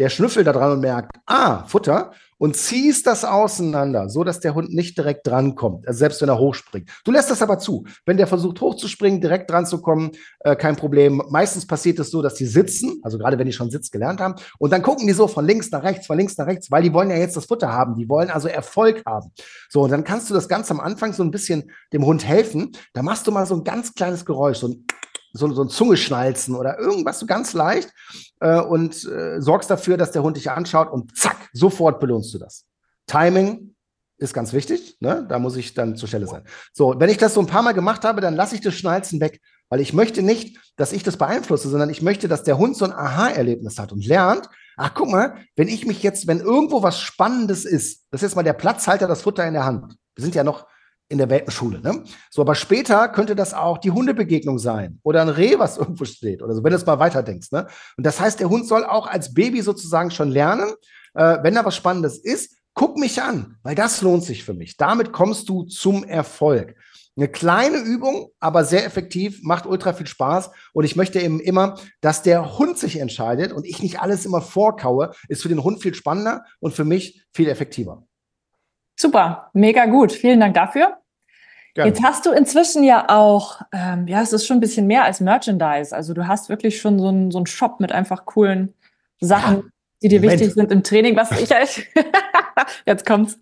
der 0.02 0.10
schnüffelt 0.10 0.48
da 0.48 0.52
dran 0.52 0.72
und 0.72 0.80
merkt, 0.80 1.16
ah, 1.28 1.64
Futter, 1.66 2.12
und 2.40 2.56
ziehst 2.56 3.06
das 3.06 3.24
auseinander, 3.24 4.10
so 4.10 4.24
dass 4.24 4.40
der 4.40 4.56
Hund 4.56 4.74
nicht 4.74 4.98
direkt 4.98 5.28
drankommt, 5.28 5.88
also 5.88 6.00
selbst 6.00 6.24
wenn 6.24 6.30
er 6.30 6.40
hochspringt. 6.40 6.90
Du 7.06 7.12
lässt 7.12 7.30
das 7.30 7.44
aber 7.44 7.60
zu. 7.60 7.86
Wenn 8.04 8.18
der 8.18 8.26
versucht 8.26 8.60
hochzuspringen, 8.62 9.22
direkt 9.22 9.52
dran 9.52 9.68
zu 9.68 9.80
kommen, 9.80 10.14
äh, 10.40 10.56
kein 10.56 10.76
Problem. 10.76 11.22
Meistens 11.30 11.68
passiert 11.68 12.00
es 12.00 12.10
so, 12.10 12.24
dass 12.24 12.34
die 12.34 12.48
sitzen, 12.48 13.00
also 13.04 13.20
gerade 13.20 13.38
wenn 13.38 13.46
die 13.46 13.54
schon 13.54 13.70
Sitz 13.70 13.92
gelernt 13.92 14.22
haben, 14.22 14.34
und 14.58 14.74
dann 14.74 14.82
gucken 14.82 15.06
die 15.06 15.14
so 15.14 15.28
von 15.28 15.46
links 15.46 15.70
nach 15.70 15.84
rechts, 15.84 16.08
von 16.08 16.18
links 16.18 16.36
nach 16.36 16.48
rechts, 16.48 16.72
weil 16.72 16.82
die 16.82 16.94
wollen 16.94 17.12
ja 17.12 17.18
jetzt 17.18 17.38
das 17.38 17.46
Futter 17.46 17.72
haben, 17.72 17.94
die 17.94 18.10
wollen 18.10 18.32
also 18.32 18.48
Erfolg 18.48 19.04
haben. 19.06 19.32
So, 19.70 19.84
und 19.84 19.92
dann 19.92 20.04
kannst 20.04 20.32
du 20.32 20.34
das 20.34 20.50
ganz 20.50 20.72
am 20.72 20.80
Anfang 20.80 21.14
so 21.14 21.22
ein 21.22 21.30
bisschen 21.30 21.70
dem 21.94 22.04
Hund 22.04 22.26
helfen. 22.26 22.72
Da 22.94 23.04
machst 23.04 23.28
du 23.28 23.32
mal 23.32 23.46
so 23.46 23.54
ein 23.54 23.64
ganz 23.64 23.94
kleines 23.94 24.26
Geräusch, 24.26 24.58
so 24.58 24.70
ein 24.70 24.88
so, 25.34 25.52
so 25.54 25.64
ein 25.64 25.70
Zungeschnalzen 25.70 26.56
oder 26.56 26.80
irgendwas 26.80 27.20
so 27.20 27.26
ganz 27.26 27.54
leicht 27.54 27.92
äh, 28.40 28.60
und 28.60 29.06
äh, 29.06 29.42
sorgst 29.42 29.70
dafür, 29.70 29.98
dass 29.98 30.12
der 30.12 30.24
Hund 30.24 30.38
dich 30.38 30.52
anschaut 30.52 30.92
und 30.92 31.18
zack, 31.18 31.50
sofort 31.54 32.00
belohnst 32.00 32.34
du 32.34 32.40
das. 32.40 32.66
Timing 33.08 33.76
ist 34.18 34.34
ganz 34.34 34.54
wichtig, 34.54 34.98
ne? 35.00 35.26
da 35.28 35.40
muss 35.40 35.56
ich 35.56 35.74
dann 35.74 35.96
zur 35.96 36.08
Stelle 36.08 36.28
sein. 36.28 36.44
So, 36.74 36.96
wenn 37.00 37.10
ich 37.10 37.18
das 37.18 37.34
so 37.34 37.40
ein 37.40 37.48
paar 37.48 37.64
Mal 37.64 37.74
gemacht 37.74 38.04
habe, 38.04 38.22
dann 38.22 38.36
lasse 38.36 38.56
ich 38.56 38.62
das 38.62 38.76
Schnalzen 38.76 39.20
weg, 39.20 39.42
weil 39.70 39.82
ich 39.82 39.94
möchte 39.94 40.22
nicht, 40.22 40.60
dass 40.76 40.94
ich 40.94 41.02
das 41.02 41.18
beeinflusse, 41.18 41.70
sondern 41.70 41.90
ich 41.90 42.02
möchte, 42.02 42.28
dass 42.28 42.44
der 42.44 42.58
Hund 42.58 42.78
so 42.78 42.86
ein 42.86 42.92
Aha-Erlebnis 42.92 43.80
hat 43.80 43.92
und 43.92 44.06
lernt, 44.06 44.48
ach 44.78 44.94
guck 44.94 45.10
mal, 45.10 45.38
wenn 45.56 45.68
ich 45.68 45.88
mich 45.88 46.04
jetzt, 46.04 46.28
wenn 46.28 46.40
irgendwo 46.40 46.84
was 46.84 47.00
Spannendes 47.00 47.66
ist, 47.66 48.04
das 48.12 48.22
ist 48.22 48.30
jetzt 48.30 48.36
mal 48.36 48.44
der 48.44 48.54
Platzhalter, 48.54 49.08
das 49.08 49.24
Futter 49.24 49.46
in 49.48 49.54
der 49.54 49.66
Hand. 49.66 49.96
Wir 50.16 50.22
sind 50.22 50.36
ja 50.36 50.44
noch 50.44 50.68
in 51.12 51.18
der 51.18 51.30
Welpenschule. 51.30 51.82
Ne? 51.82 52.04
So, 52.30 52.42
aber 52.42 52.56
später 52.56 53.10
könnte 53.10 53.36
das 53.36 53.54
auch 53.54 53.78
die 53.78 53.92
Hundebegegnung 53.92 54.58
sein 54.58 55.00
oder 55.04 55.22
ein 55.22 55.30
Reh, 55.30 55.60
was 55.60 55.78
irgendwo 55.78 56.06
steht 56.06 56.42
oder 56.42 56.56
so, 56.56 56.64
wenn 56.64 56.72
du 56.72 56.78
es 56.78 56.86
mal 56.86 57.00
weiter 57.00 57.22
denkst. 57.22 57.52
Ne? 57.52 57.68
Und 57.98 58.06
das 58.06 58.20
heißt, 58.20 58.40
der 58.40 58.50
Hund 58.50 58.68
soll 58.68 58.86
auch 58.86 59.08
als 59.08 59.34
Baby 59.34 59.62
sozusagen 59.62 60.12
schon 60.12 60.30
lernen, 60.30 60.72
äh, 61.14 61.38
wenn 61.42 61.56
da 61.56 61.66
was 61.66 61.76
Spannendes 61.76 62.18
ist, 62.18 62.58
guck 62.74 62.98
mich 62.98 63.22
an, 63.22 63.58
weil 63.64 63.76
das 63.76 64.02
lohnt 64.02 64.24
sich 64.24 64.44
für 64.44 64.54
mich. 64.54 64.78
Damit 64.78 65.12
kommst 65.12 65.50
du 65.50 65.64
zum 65.64 66.04
Erfolg. 66.04 66.76
Eine 67.18 67.28
kleine 67.28 67.78
Übung, 67.78 68.30
aber 68.40 68.64
sehr 68.64 68.86
effektiv, 68.86 69.42
macht 69.44 69.66
ultra 69.66 69.92
viel 69.92 70.08
Spaß. 70.08 70.50
Und 70.72 70.86
ich 70.86 70.96
möchte 70.96 71.20
eben 71.20 71.42
immer, 71.42 71.78
dass 72.00 72.24
der 72.24 72.58
Hund 72.58 72.78
sich 72.78 73.00
entscheidet 73.00 73.52
und 73.52 73.66
ich 73.66 73.84
nicht 73.84 74.00
alles 74.00 74.26
immer 74.26 74.42
vorkaue, 74.42 75.12
ist 75.28 75.42
für 75.42 75.50
den 75.50 75.62
Hund 75.62 75.82
viel 75.82 75.94
spannender 75.94 76.46
und 76.60 76.74
für 76.74 76.86
mich 76.86 77.26
viel 77.34 77.50
effektiver. 77.50 78.08
Super, 78.98 79.50
mega 79.54 79.88
gut. 79.88 80.12
Vielen 80.12 80.40
Dank 80.40 80.54
dafür. 80.54 81.01
Gerne. 81.74 81.90
Jetzt 81.90 82.04
hast 82.04 82.26
du 82.26 82.32
inzwischen 82.32 82.84
ja 82.84 83.08
auch, 83.08 83.62
ähm, 83.72 84.08
ja, 84.08 84.22
es 84.22 84.34
ist 84.34 84.46
schon 84.46 84.58
ein 84.58 84.62
bisschen 84.62 84.88
mehr 84.88 85.06
als 85.06 85.22
Merchandise. 85.22 85.96
Also 85.96 86.14
du 86.14 86.28
hast 86.28 86.50
wirklich 86.50 86.82
schon 86.82 87.00
so 87.00 87.08
einen 87.08 87.32
so 87.32 87.46
Shop 87.46 87.80
mit 87.80 87.92
einfach 87.92 88.26
coolen 88.26 88.74
Sachen, 89.22 89.56
ja, 89.56 89.64
die 90.04 90.10
dir 90.10 90.20
Moment. 90.20 90.40
wichtig 90.40 90.54
sind 90.54 90.72
im 90.72 90.84
Training, 90.84 91.16
was 91.16 91.32
ich 91.32 91.50
halt, 91.52 91.88
jetzt 92.86 93.06
kommt's. 93.06 93.40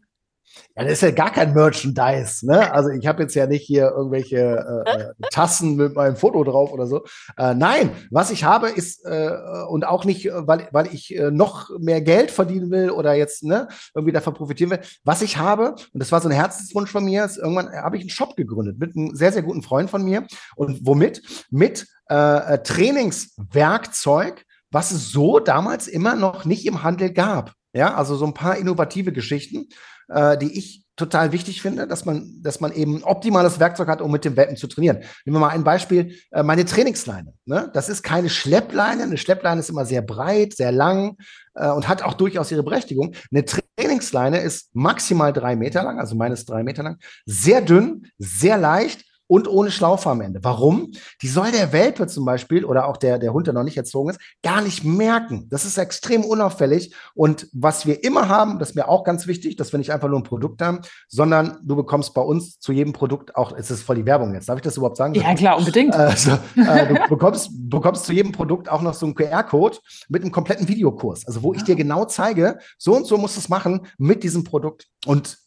Ja, 0.80 0.86
das 0.86 0.94
ist 0.94 1.02
ja 1.02 1.12
gar 1.12 1.34
kein 1.34 1.54
Merchandise. 1.54 2.48
Ne? 2.48 2.74
Also 2.74 2.92
ich 2.92 3.06
habe 3.06 3.24
jetzt 3.24 3.36
ja 3.36 3.48
nicht 3.48 3.66
hier 3.66 3.92
irgendwelche 3.92 4.86
äh, 4.86 4.90
äh, 4.90 5.12
Tassen 5.30 5.76
mit 5.76 5.94
meinem 5.94 6.16
Foto 6.16 6.42
drauf 6.46 6.72
oder 6.72 6.88
so. 6.88 7.04
Äh, 7.38 7.54
nein, 7.54 7.92
was 8.12 8.32
ich 8.32 8.46
habe 8.46 8.70
ist, 8.70 9.06
äh, 9.06 9.30
und 9.68 9.86
auch 9.86 10.06
nicht, 10.06 10.28
äh, 10.28 10.48
weil, 10.48 10.70
weil 10.72 10.88
ich 10.94 11.14
äh, 11.14 11.32
noch 11.32 11.70
mehr 11.80 12.00
Geld 12.00 12.32
verdienen 12.32 12.72
will 12.72 12.92
oder 12.92 13.14
jetzt 13.14 13.44
ne, 13.44 13.68
irgendwie 13.94 14.14
davon 14.14 14.36
profitieren 14.36 14.72
will. 14.72 14.80
Was 15.04 15.22
ich 15.22 15.36
habe, 15.36 15.72
und 15.72 16.00
das 16.00 16.14
war 16.14 16.22
so 16.22 16.30
ein 16.30 16.36
Herzenswunsch 16.36 16.92
von 16.92 17.04
mir, 17.04 17.26
ist 17.26 17.38
irgendwann 17.38 17.74
habe 17.74 17.98
ich 17.98 18.04
einen 18.04 18.10
Shop 18.10 18.38
gegründet 18.38 18.80
mit 18.80 18.96
einem 18.96 19.14
sehr, 19.14 19.34
sehr 19.34 19.44
guten 19.44 19.64
Freund 19.64 19.90
von 19.90 20.06
mir. 20.06 20.28
Und 20.56 20.86
womit? 20.86 21.22
Mit 21.50 21.88
Trainingswerkzeug, 22.08 24.46
was 24.72 24.90
es 24.90 25.12
so 25.12 25.40
damals 25.40 25.88
immer 25.88 26.16
noch 26.16 26.46
nicht 26.46 26.66
im 26.66 26.82
Handel 26.82 27.14
gab. 27.14 27.54
Ja, 27.72 27.94
also 27.94 28.16
so 28.16 28.26
ein 28.26 28.34
paar 28.34 28.58
innovative 28.58 29.12
Geschichten 29.12 29.68
äh, 30.10 30.38
die 30.38 30.58
ich 30.58 30.86
total 31.00 31.32
wichtig 31.32 31.62
finde, 31.62 31.88
dass 31.88 32.06
man, 32.06 32.42
dass 32.44 32.60
man 32.60 32.74
eben 32.74 33.04
optimales 33.04 33.60
Werkzeug 33.60 33.88
hat, 33.88 34.02
um 34.02 34.12
mit 34.12 34.26
dem 34.26 34.36
Welpen 34.36 34.58
zu 34.58 34.68
trainieren. 34.68 34.98
Nehmen 35.26 35.38
wir 35.38 35.40
mal 35.40 35.50
ein 35.50 35.64
Beispiel, 35.64 36.14
äh, 36.32 36.44
meine 36.44 36.66
Trainingsleine. 36.66 37.34
Ne? 37.46 37.72
Das 37.74 37.88
ist 37.88 38.04
keine 38.04 38.30
Schleppleine. 38.30 39.04
Eine 39.04 39.18
Schleppleine 39.18 39.62
ist 39.62 39.70
immer 39.70 39.86
sehr 39.86 40.02
breit, 40.02 40.54
sehr 40.54 40.74
lang 40.74 41.16
äh, 41.56 41.70
und 41.70 41.88
hat 41.88 42.04
auch 42.04 42.14
durchaus 42.14 42.52
ihre 42.52 42.64
Berechtigung. 42.64 43.16
Eine 43.32 43.46
Trainingsleine 43.46 44.40
ist 44.40 44.76
maximal 44.76 45.32
drei 45.32 45.56
Meter 45.56 45.84
lang, 45.84 46.00
also 46.00 46.16
meines 46.16 46.46
drei 46.46 46.64
Meter 46.64 46.84
lang, 46.84 46.98
sehr 47.26 47.62
dünn, 47.62 48.08
sehr 48.18 48.58
leicht 48.58 49.06
und 49.30 49.48
ohne 49.48 49.70
Schlaufe 49.70 50.10
am 50.10 50.22
Ende. 50.22 50.40
Warum? 50.44 50.92
Die 51.22 51.28
soll 51.28 51.52
der 51.52 51.72
Welpe 51.72 52.08
zum 52.08 52.26
Beispiel 52.26 52.66
oder 52.66 52.88
auch 52.88 52.98
der, 52.98 53.20
der 53.20 53.32
Hund, 53.32 53.46
der 53.46 53.54
noch 53.54 53.64
nicht 53.64 53.78
erzogen 53.78 54.10
ist, 54.10 54.20
gar 54.44 54.62
nicht 54.62 54.84
merken. 54.84 55.48
Das 55.52 55.66
ist 55.66 55.78
extrem 55.78 56.26
unauffällig. 56.26 56.96
Und 57.14 57.48
was 57.54 57.86
wir 57.86 58.04
immer 58.04 58.28
haben, 58.28 58.58
das 58.58 58.70
ist 58.70 58.76
mir 58.76 58.90
auch 58.90 59.04
ganz 59.04 59.28
wichtig, 59.28 59.56
dass 59.56 59.72
wir 59.72 59.78
nicht 59.78 59.94
einfach 59.94 60.10
nur 60.10 60.20
ein 60.20 60.24
Produkt 60.24 60.62
haben, 60.64 60.80
sondern 61.08 61.60
du 61.64 61.76
bekommst 61.76 62.16
bei 62.16 62.22
uns 62.22 62.60
zu 62.60 62.72
jedem 62.72 62.92
Produkt 62.92 63.36
auch, 63.36 63.52
es 63.56 63.70
ist 63.70 63.84
voll 63.84 63.98
die 63.98 64.06
Werbung 64.06 64.34
jetzt, 64.34 64.50
darf 64.50 64.58
ich 64.58 64.64
das 64.64 64.78
überhaupt 64.78 64.98
sagen? 64.98 65.14
Ja, 65.14 65.36
klar, 65.36 65.58
unbedingt. 65.58 65.94
Also, 65.94 66.32
äh, 66.56 66.88
du 66.88 67.10
bekommst, 67.10 67.52
bekommst 67.52 68.06
zu 68.06 68.14
jedem 68.14 68.32
Produkt 68.32 68.68
auch 68.68 68.82
noch 68.82 68.96
so 68.96 69.06
einen 69.06 69.14
QR-Code 69.14 69.78
mit 70.10 70.24
einem 70.24 70.32
kompletten 70.32 70.68
Videokurs. 70.68 71.28
Also, 71.28 71.44
wo 71.44 71.54
ich 71.54 71.64
dir 71.64 71.76
genau 71.76 72.06
zeige, 72.06 72.58
so 72.80 72.96
und 72.96 73.06
so 73.06 73.18
musst 73.18 73.36
du 73.36 73.42
es 73.42 73.50
machen 73.50 73.86
mit 74.00 74.24
diesem 74.24 74.44
Produkt. 74.44 74.88
Und 75.06 75.38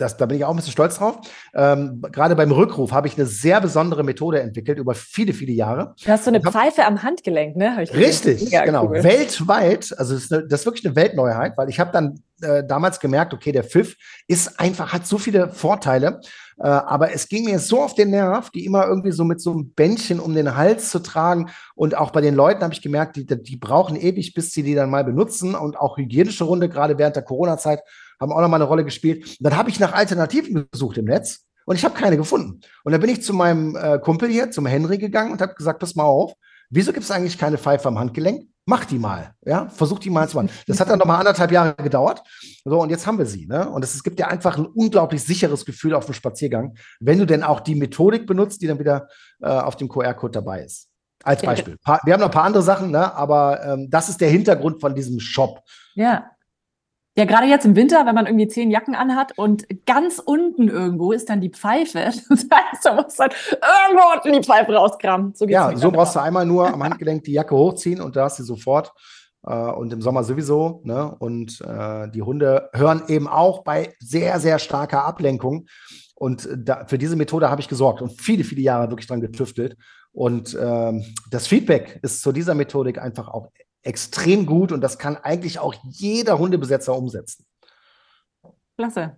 das, 0.00 0.16
da 0.16 0.26
bin 0.26 0.38
ich 0.38 0.44
auch 0.44 0.50
ein 0.50 0.56
bisschen 0.56 0.72
stolz 0.72 0.96
drauf. 0.98 1.18
Ähm, 1.54 2.02
Gerade 2.12 2.34
beim 2.36 2.50
Rückruf 2.50 2.92
habe 2.92 3.06
ich 3.08 3.16
eine 3.16 3.26
sehr 3.26 3.60
besondere 3.60 4.02
Methode 4.02 4.40
entwickelt 4.40 4.78
über 4.78 4.94
viele, 4.94 5.32
viele 5.32 5.52
Jahre. 5.52 5.94
Du 6.02 6.10
hast 6.10 6.24
so 6.24 6.30
eine 6.30 6.40
Pfeife 6.40 6.84
am 6.84 7.02
Handgelenk, 7.02 7.56
ne? 7.56 7.76
Richtig, 7.78 8.50
genau. 8.50 8.88
Cool. 8.88 9.04
Weltweit, 9.04 9.94
also 9.98 10.14
das 10.14 10.24
ist, 10.24 10.32
eine, 10.32 10.46
das 10.46 10.60
ist, 10.60 10.66
wirklich 10.66 10.86
eine 10.86 10.96
Weltneuheit, 10.96 11.56
weil 11.56 11.68
ich 11.68 11.78
habe 11.78 11.90
dann 11.92 12.22
äh, 12.42 12.64
damals 12.64 13.00
gemerkt, 13.00 13.34
okay, 13.34 13.52
der 13.52 13.64
Pfiff 13.64 13.96
ist 14.26 14.58
einfach, 14.58 14.92
hat 14.92 15.06
so 15.06 15.18
viele 15.18 15.50
Vorteile. 15.50 16.20
Äh, 16.58 16.68
aber 16.68 17.12
es 17.12 17.28
ging 17.28 17.44
mir 17.44 17.58
so 17.58 17.82
auf 17.82 17.94
den 17.94 18.10
Nerv, 18.10 18.50
die 18.50 18.64
immer 18.64 18.86
irgendwie 18.86 19.12
so 19.12 19.24
mit 19.24 19.40
so 19.40 19.52
einem 19.52 19.72
Bändchen 19.72 20.20
um 20.20 20.34
den 20.34 20.56
Hals 20.56 20.90
zu 20.90 21.00
tragen. 21.00 21.50
Und 21.74 21.96
auch 21.96 22.10
bei 22.10 22.20
den 22.20 22.34
Leuten 22.34 22.62
habe 22.62 22.74
ich 22.74 22.82
gemerkt, 22.82 23.16
die, 23.16 23.26
die 23.26 23.56
brauchen 23.56 23.96
ewig, 23.96 24.34
bis 24.34 24.52
sie 24.52 24.62
die 24.62 24.74
dann 24.74 24.90
mal 24.90 25.04
benutzen. 25.04 25.54
Und 25.54 25.78
auch 25.78 25.96
hygienische 25.96 26.44
Runde, 26.44 26.68
gerade 26.68 26.98
während 26.98 27.16
der 27.16 27.22
Corona-Zeit 27.22 27.80
haben 28.20 28.32
auch 28.32 28.40
noch 28.40 28.48
mal 28.48 28.56
eine 28.56 28.64
Rolle 28.64 28.84
gespielt. 28.84 29.24
Und 29.24 29.38
dann 29.40 29.56
habe 29.56 29.70
ich 29.70 29.80
nach 29.80 29.92
Alternativen 29.92 30.68
gesucht 30.70 30.98
im 30.98 31.06
Netz 31.06 31.46
und 31.64 31.76
ich 31.76 31.84
habe 31.84 31.94
keine 31.94 32.16
gefunden. 32.16 32.60
Und 32.84 32.92
dann 32.92 33.00
bin 33.00 33.10
ich 33.10 33.22
zu 33.22 33.32
meinem 33.32 33.76
äh, 33.76 33.98
Kumpel 33.98 34.28
hier, 34.28 34.50
zum 34.50 34.66
Henry 34.66 34.98
gegangen 34.98 35.32
und 35.32 35.40
habe 35.40 35.54
gesagt, 35.54 35.80
pass 35.80 35.94
mal 35.94 36.04
auf, 36.04 36.34
wieso 36.68 36.92
gibt 36.92 37.04
es 37.04 37.10
eigentlich 37.10 37.38
keine 37.38 37.58
Pfeife 37.58 37.88
am 37.88 37.98
Handgelenk? 37.98 38.48
Mach 38.66 38.84
die 38.84 38.98
mal, 38.98 39.34
ja, 39.44 39.68
versuch 39.68 39.98
die 39.98 40.10
mal 40.10 40.28
zu 40.28 40.36
machen. 40.36 40.50
Das 40.66 40.78
hat 40.78 40.88
dann 40.88 40.98
noch 40.98 41.06
mal 41.06 41.18
anderthalb 41.18 41.50
Jahre 41.50 41.74
gedauert. 41.76 42.22
So, 42.64 42.80
und 42.80 42.90
jetzt 42.90 43.06
haben 43.06 43.18
wir 43.18 43.26
sie, 43.26 43.46
ne? 43.46 43.68
Und 43.68 43.82
es, 43.82 44.02
gibt 44.02 44.20
ja 44.20 44.28
einfach 44.28 44.58
ein 44.58 44.66
unglaublich 44.66 45.24
sicheres 45.24 45.64
Gefühl 45.64 45.94
auf 45.94 46.04
dem 46.04 46.14
Spaziergang, 46.14 46.76
wenn 47.00 47.18
du 47.18 47.26
denn 47.26 47.42
auch 47.42 47.60
die 47.60 47.74
Methodik 47.74 48.26
benutzt, 48.26 48.62
die 48.62 48.66
dann 48.66 48.78
wieder 48.78 49.08
äh, 49.40 49.48
auf 49.48 49.76
dem 49.76 49.88
QR-Code 49.88 50.32
dabei 50.32 50.62
ist. 50.62 50.88
Als 51.22 51.42
Beispiel. 51.42 51.76
Wir 52.04 52.12
haben 52.12 52.20
noch 52.20 52.28
ein 52.28 52.32
paar 52.32 52.44
andere 52.44 52.62
Sachen, 52.62 52.90
ne? 52.90 53.12
aber 53.14 53.62
ähm, 53.64 53.88
das 53.90 54.08
ist 54.08 54.20
der 54.20 54.30
Hintergrund 54.30 54.80
von 54.80 54.94
diesem 54.94 55.20
Shop. 55.20 55.60
Ja, 55.94 56.30
ja, 57.20 57.26
gerade 57.26 57.46
jetzt 57.46 57.66
im 57.66 57.76
Winter, 57.76 58.06
wenn 58.06 58.14
man 58.14 58.24
irgendwie 58.24 58.48
zehn 58.48 58.70
Jacken 58.70 58.94
anhat 58.94 59.36
und 59.36 59.66
ganz 59.84 60.18
unten 60.18 60.68
irgendwo 60.68 61.12
ist 61.12 61.28
dann 61.28 61.42
die 61.42 61.50
Pfeife. 61.50 61.98
Das 62.30 62.46
heißt, 62.50 62.84
du 62.84 62.94
musst 62.94 63.20
dann 63.20 63.30
irgendwo 63.52 64.02
unten 64.14 64.32
die 64.32 64.42
Pfeife 64.42 64.72
rauskramen. 64.72 65.34
So 65.34 65.46
ja, 65.46 65.76
so 65.76 65.90
brauchst 65.90 66.16
du 66.16 66.20
einmal 66.20 66.46
nur 66.46 66.72
am 66.72 66.82
Handgelenk 66.82 67.24
die 67.24 67.32
Jacke 67.32 67.54
hochziehen 67.54 68.00
und 68.00 68.16
da 68.16 68.24
hast 68.24 68.38
du 68.38 68.42
sofort. 68.42 68.92
Äh, 69.46 69.52
und 69.52 69.92
im 69.92 70.00
Sommer 70.00 70.24
sowieso. 70.24 70.80
Ne? 70.84 71.14
Und 71.18 71.60
äh, 71.60 72.10
die 72.10 72.22
Hunde 72.22 72.70
hören 72.72 73.02
eben 73.08 73.28
auch 73.28 73.64
bei 73.64 73.92
sehr, 73.98 74.40
sehr 74.40 74.58
starker 74.58 75.04
Ablenkung. 75.04 75.66
Und 76.14 76.48
da, 76.56 76.86
für 76.86 76.96
diese 76.96 77.16
Methode 77.16 77.50
habe 77.50 77.60
ich 77.60 77.68
gesorgt 77.68 78.00
und 78.00 78.18
viele, 78.18 78.44
viele 78.44 78.62
Jahre 78.62 78.90
wirklich 78.90 79.08
dran 79.08 79.20
getüftelt. 79.20 79.76
Und 80.12 80.56
ähm, 80.58 81.04
das 81.30 81.46
Feedback 81.46 81.98
ist 82.02 82.22
zu 82.22 82.32
dieser 82.32 82.54
Methodik 82.54 82.98
einfach 82.98 83.28
auch 83.28 83.48
extrem 83.82 84.46
gut 84.46 84.72
und 84.72 84.80
das 84.80 84.98
kann 84.98 85.16
eigentlich 85.16 85.58
auch 85.58 85.74
jeder 85.84 86.38
Hundebesetzer 86.38 86.96
umsetzen. 86.96 87.44
Klasse. 88.76 89.16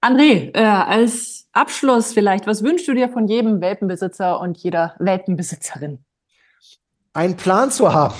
André, 0.00 0.54
äh, 0.54 0.62
als 0.62 1.48
Abschluss 1.52 2.12
vielleicht, 2.12 2.46
was 2.46 2.62
wünschst 2.62 2.86
du 2.88 2.94
dir 2.94 3.08
von 3.08 3.26
jedem 3.26 3.60
Welpenbesitzer 3.60 4.38
und 4.38 4.58
jeder 4.58 4.94
Welpenbesitzerin? 4.98 6.04
Einen 7.14 7.36
Plan 7.36 7.70
zu 7.70 7.92
haben. 7.92 8.14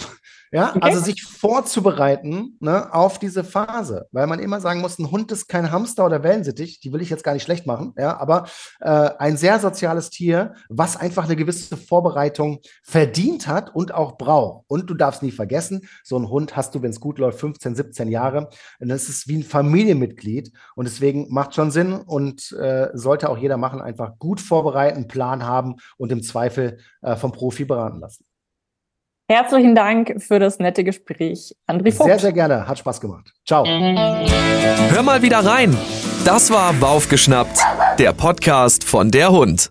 Ja, 0.55 0.71
okay. 0.71 0.79
also 0.83 1.01
sich 1.01 1.25
vorzubereiten 1.25 2.57
ne, 2.61 2.95
auf 2.95 3.19
diese 3.19 3.43
Phase, 3.43 4.07
weil 4.12 4.29
man 4.29 4.38
immer 4.38 4.61
sagen 4.61 4.83
muss, 4.83 5.01
ein 5.01 5.11
Hund 5.11 5.33
ist 5.33 5.49
kein 5.49 5.73
Hamster 5.73 6.07
oder 6.07 6.23
Wellensittich, 6.23 6.79
die 6.79 6.93
will 6.93 7.03
ich 7.03 7.11
jetzt 7.11 7.25
gar 7.25 7.33
nicht 7.33 7.43
schlecht 7.43 7.67
machen, 7.67 7.93
ja, 7.99 8.17
aber 8.19 8.47
äh, 8.81 9.11
ein 9.19 9.37
sehr 9.37 9.59
soziales 9.59 10.11
Tier, 10.11 10.55
was 10.69 10.97
einfach 10.97 11.25
eine 11.25 11.35
gewisse 11.35 11.77
Vorbereitung 11.77 12.61
verdient 12.85 13.49
hat 13.49 13.75
und 13.75 13.93
auch 13.93 14.17
braucht. 14.17 14.67
Und 14.69 14.88
du 14.88 14.95
darfst 14.95 15.25
nie 15.25 15.33
vergessen, 15.33 15.88
so 16.05 16.17
ein 16.17 16.29
Hund 16.29 16.55
hast 16.55 16.73
du, 16.77 16.83
wenn 16.83 16.90
es 16.90 17.01
gut 17.01 17.19
läuft, 17.19 17.40
15, 17.40 17.75
17 17.75 18.07
Jahre. 18.07 18.49
Und 18.79 18.90
das 18.90 19.09
ist 19.09 19.27
wie 19.27 19.38
ein 19.38 19.43
Familienmitglied 19.43 20.53
und 20.77 20.85
deswegen 20.87 21.27
macht 21.35 21.57
schon 21.57 21.73
Sinn 21.73 21.95
und 21.95 22.53
äh, 22.53 22.90
sollte 22.95 23.29
auch 23.29 23.38
jeder 23.38 23.57
machen, 23.57 23.81
einfach 23.81 24.21
gut 24.21 24.40
vorbereiten, 24.40 25.09
Plan 25.09 25.45
haben 25.45 25.79
und 25.97 26.12
im 26.12 26.23
Zweifel 26.23 26.79
äh, 27.03 27.17
vom 27.17 27.33
Profi 27.33 27.64
beraten 27.64 27.99
lassen. 27.99 28.25
Herzlichen 29.31 29.75
Dank 29.75 30.23
für 30.23 30.39
das 30.39 30.59
nette 30.59 30.85
Gespräch, 30.85 31.57
André 31.67 31.93
Vogt. 31.93 32.11
Sehr, 32.11 32.19
sehr 32.19 32.33
gerne. 32.33 32.69
Hat 32.69 32.79
Spaß 32.79 33.01
gemacht. 33.01 33.33
Ciao. 33.47 33.65
Hör 33.65 35.03
mal 35.03 35.23
wieder 35.23 35.39
rein. 35.39 35.75
Das 36.27 36.51
war 36.51 36.75
Baufgeschnappt, 36.75 37.59
der 37.99 38.13
Podcast 38.13 38.85
von 38.85 39.11
der 39.11 39.31
Hund. 39.31 39.71